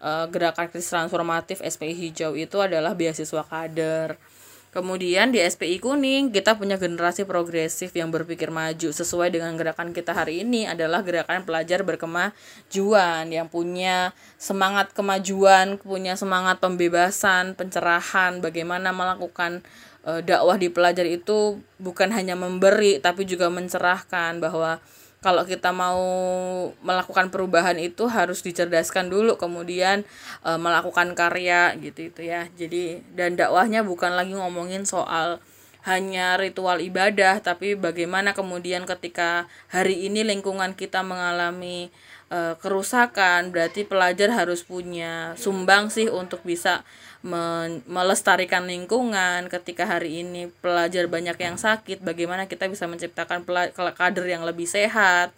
uh, 0.00 0.26
gerakan 0.28 0.68
krisis 0.68 0.92
transformatif 0.92 1.60
SPI 1.60 1.94
hijau 1.94 2.34
itu 2.36 2.56
adalah 2.60 2.96
beasiswa 2.96 3.42
kader. 3.44 4.16
Kemudian 4.76 5.32
di 5.32 5.40
SPI 5.40 5.80
kuning 5.80 6.28
kita 6.28 6.52
punya 6.60 6.76
generasi 6.76 7.24
progresif 7.24 7.96
yang 7.96 8.12
berpikir 8.12 8.52
maju. 8.52 8.92
Sesuai 8.92 9.32
dengan 9.32 9.56
gerakan 9.56 9.96
kita 9.96 10.12
hari 10.12 10.44
ini 10.44 10.68
adalah 10.68 11.00
gerakan 11.00 11.48
pelajar 11.48 11.80
berkemajuan 11.80 13.24
yang 13.32 13.48
punya 13.48 14.12
semangat 14.36 14.92
kemajuan, 14.92 15.80
punya 15.80 16.12
semangat 16.12 16.60
pembebasan, 16.60 17.56
pencerahan, 17.56 18.44
bagaimana 18.44 18.92
melakukan 18.92 19.64
e, 20.04 20.20
dakwah 20.20 20.60
di 20.60 20.68
pelajar 20.68 21.08
itu 21.08 21.56
bukan 21.80 22.12
hanya 22.12 22.36
memberi 22.36 23.00
tapi 23.00 23.24
juga 23.24 23.48
mencerahkan 23.48 24.44
bahwa 24.44 24.76
kalau 25.26 25.42
kita 25.42 25.74
mau 25.74 25.98
melakukan 26.86 27.34
perubahan 27.34 27.74
itu 27.82 28.06
harus 28.06 28.46
dicerdaskan 28.46 29.10
dulu 29.10 29.34
kemudian 29.34 30.06
e, 30.46 30.50
melakukan 30.54 31.18
karya 31.18 31.74
gitu 31.82 32.14
itu 32.14 32.30
ya. 32.30 32.46
Jadi 32.54 33.02
dan 33.18 33.34
dakwahnya 33.34 33.82
bukan 33.82 34.14
lagi 34.14 34.38
ngomongin 34.38 34.86
soal 34.86 35.42
hanya 35.82 36.38
ritual 36.38 36.78
ibadah 36.78 37.42
tapi 37.42 37.74
bagaimana 37.74 38.38
kemudian 38.38 38.86
ketika 38.86 39.50
hari 39.66 40.06
ini 40.06 40.22
lingkungan 40.22 40.78
kita 40.78 41.02
mengalami 41.02 41.90
e, 42.30 42.58
kerusakan 42.58 43.54
berarti 43.54 43.86
pelajar 43.86 44.32
harus 44.34 44.66
punya 44.66 45.34
sumbang 45.38 45.90
sih 45.90 46.10
untuk 46.10 46.42
bisa 46.42 46.86
melestarikan 47.90 48.70
lingkungan 48.70 49.50
ketika 49.50 49.82
hari 49.82 50.22
ini 50.22 50.46
pelajar 50.62 51.10
banyak 51.10 51.34
yang 51.34 51.58
sakit. 51.58 51.98
Bagaimana 51.98 52.46
kita 52.46 52.70
bisa 52.70 52.86
menciptakan 52.86 53.42
kader 53.74 54.26
yang 54.30 54.46
lebih 54.46 54.70
sehat? 54.70 55.34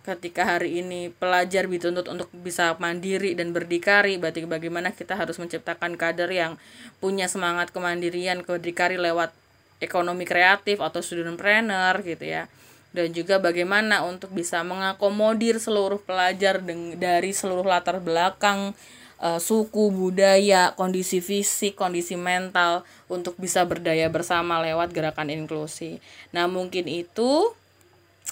Ketika 0.00 0.56
hari 0.56 0.80
ini 0.80 1.12
pelajar 1.12 1.68
dituntut 1.68 2.08
untuk 2.08 2.32
bisa 2.32 2.78
mandiri 2.80 3.36
dan 3.36 3.52
berdikari 3.52 4.16
berarti 4.16 4.48
bagaimana 4.48 4.96
kita 4.96 5.12
harus 5.12 5.36
menciptakan 5.36 5.98
kader 6.00 6.30
yang 6.32 6.56
punya 7.04 7.28
semangat 7.28 7.68
kemandirian 7.68 8.40
berdikari 8.40 8.96
lewat 8.96 9.34
ekonomi 9.82 10.24
kreatif 10.24 10.80
atau 10.80 11.04
studentpreneur 11.04 12.00
gitu 12.00 12.22
ya 12.22 12.48
dan 12.96 13.12
juga 13.12 13.36
bagaimana 13.36 14.08
untuk 14.08 14.32
bisa 14.32 14.64
mengakomodir 14.64 15.60
seluruh 15.60 16.00
pelajar 16.00 16.64
dari 16.96 17.36
seluruh 17.36 17.68
latar 17.68 18.00
belakang 18.00 18.72
uh, 19.20 19.36
suku, 19.36 19.92
budaya, 19.92 20.72
kondisi 20.72 21.20
fisik, 21.20 21.76
kondisi 21.76 22.16
mental 22.16 22.88
untuk 23.12 23.36
bisa 23.36 23.68
berdaya 23.68 24.08
bersama 24.08 24.64
lewat 24.64 24.96
gerakan 24.96 25.28
inklusi. 25.28 26.00
Nah, 26.32 26.48
mungkin 26.48 26.88
itu 26.88 27.52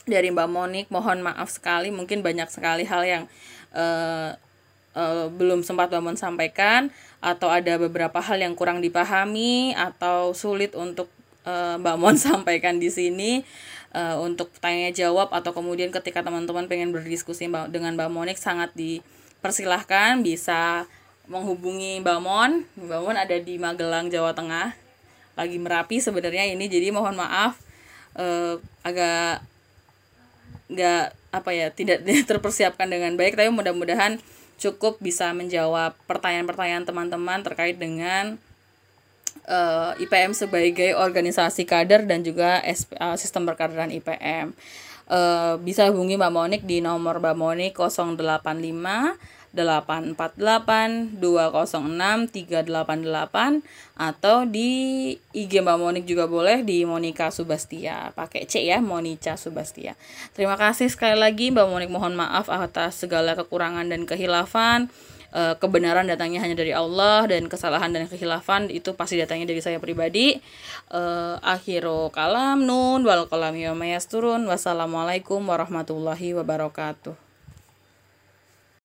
dari 0.08 0.32
Mbak 0.32 0.48
Monik, 0.48 0.86
mohon 0.88 1.20
maaf 1.20 1.52
sekali 1.52 1.92
mungkin 1.92 2.24
banyak 2.24 2.48
sekali 2.48 2.88
hal 2.88 3.04
yang 3.04 3.24
uh, 3.76 4.32
uh, 4.96 5.26
belum 5.28 5.60
sempat 5.60 5.92
Mbak 5.92 6.02
Mon 6.02 6.16
sampaikan 6.16 6.88
atau 7.20 7.48
ada 7.48 7.76
beberapa 7.76 8.20
hal 8.20 8.40
yang 8.40 8.56
kurang 8.56 8.84
dipahami 8.84 9.72
atau 9.76 10.36
sulit 10.36 10.72
untuk 10.76 11.08
uh, 11.44 11.76
Mbak 11.80 11.96
Mon 11.96 12.16
sampaikan 12.32 12.76
di 12.76 12.88
sini 12.88 13.44
uh, 13.94 14.18
untuk 14.20 14.50
tanya 14.58 14.90
jawab 14.90 15.30
atau 15.30 15.54
kemudian 15.54 15.94
ketika 15.94 16.20
teman-teman 16.20 16.66
pengen 16.66 16.90
berdiskusi 16.90 17.46
dengan 17.70 17.94
Mbak 17.94 18.10
Monik 18.10 18.38
sangat 18.38 18.74
di 18.74 19.00
persilahkan 19.38 20.20
bisa 20.20 20.84
menghubungi 21.30 22.02
Mbak 22.02 22.18
Mon. 22.20 22.66
Mbak 22.76 23.00
Mon 23.00 23.16
ada 23.16 23.36
di 23.38 23.56
Magelang, 23.56 24.12
Jawa 24.12 24.36
Tengah. 24.36 24.76
Lagi 25.34 25.56
merapi 25.58 25.98
sebenarnya 25.98 26.46
ini, 26.46 26.70
jadi 26.70 26.94
mohon 26.94 27.18
maaf 27.18 27.58
eh, 28.14 28.54
agak 28.86 29.42
nggak 30.70 31.04
apa 31.34 31.50
ya 31.50 31.66
tidak 31.74 32.06
terpersiapkan 32.30 32.86
dengan 32.86 33.18
baik, 33.18 33.34
tapi 33.34 33.50
mudah-mudahan 33.50 34.20
cukup 34.60 35.02
bisa 35.02 35.34
menjawab 35.34 35.98
pertanyaan-pertanyaan 36.06 36.86
teman-teman 36.86 37.42
terkait 37.42 37.74
dengan 37.74 38.38
uh, 39.48 39.92
eh, 39.98 40.04
IPM 40.04 40.32
sebagai 40.32 40.96
organisasi 40.96 41.68
kader 41.68 42.06
dan 42.08 42.22
juga 42.22 42.60
SP, 42.64 42.96
uh, 42.96 43.16
sistem 43.18 43.44
perkaderan 43.44 43.92
IPM. 43.92 44.54
Uh, 45.04 45.60
bisa 45.60 45.84
hubungi 45.92 46.16
Mbak 46.16 46.32
Monik 46.32 46.62
di 46.64 46.80
nomor 46.80 47.20
Mbak 47.20 47.36
Monik 47.36 47.72
085 47.76 49.20
848 49.54 51.22
206 51.22 52.34
388 52.34 53.62
atau 53.94 54.36
di 54.42 54.70
IG 55.30 55.62
Mbak 55.62 55.78
Monik 55.78 56.04
juga 56.10 56.26
boleh 56.26 56.66
di 56.66 56.82
Monika 56.82 57.30
Subastia 57.30 58.10
pakai 58.18 58.50
C 58.50 58.66
ya 58.66 58.82
Monica 58.82 59.38
Subastia 59.38 59.94
terima 60.34 60.58
kasih 60.58 60.90
sekali 60.90 61.14
lagi 61.14 61.54
Mbak 61.54 61.66
Monik 61.70 61.90
mohon 61.94 62.18
maaf 62.18 62.50
atas 62.50 62.98
segala 62.98 63.38
kekurangan 63.38 63.86
dan 63.86 64.02
kehilafan 64.10 64.90
eh, 65.34 65.54
kebenaran 65.58 66.06
datangnya 66.06 66.38
hanya 66.40 66.54
dari 66.54 66.70
Allah 66.70 67.26
dan 67.26 67.50
kesalahan 67.50 67.90
dan 67.90 68.06
kehilafan 68.06 68.70
itu 68.70 68.94
pasti 68.94 69.18
datangnya 69.18 69.50
dari 69.50 69.60
saya 69.60 69.82
pribadi. 69.82 70.38
Uh, 70.94 71.40
akhiru 71.42 72.12
kalam 72.14 72.62
nun 72.62 73.02
wal 73.02 73.26
kalam 73.26 73.56
turun 74.06 74.46
wassalamualaikum 74.46 75.42
warahmatullahi 75.42 76.36
wabarakatuh 76.38 77.23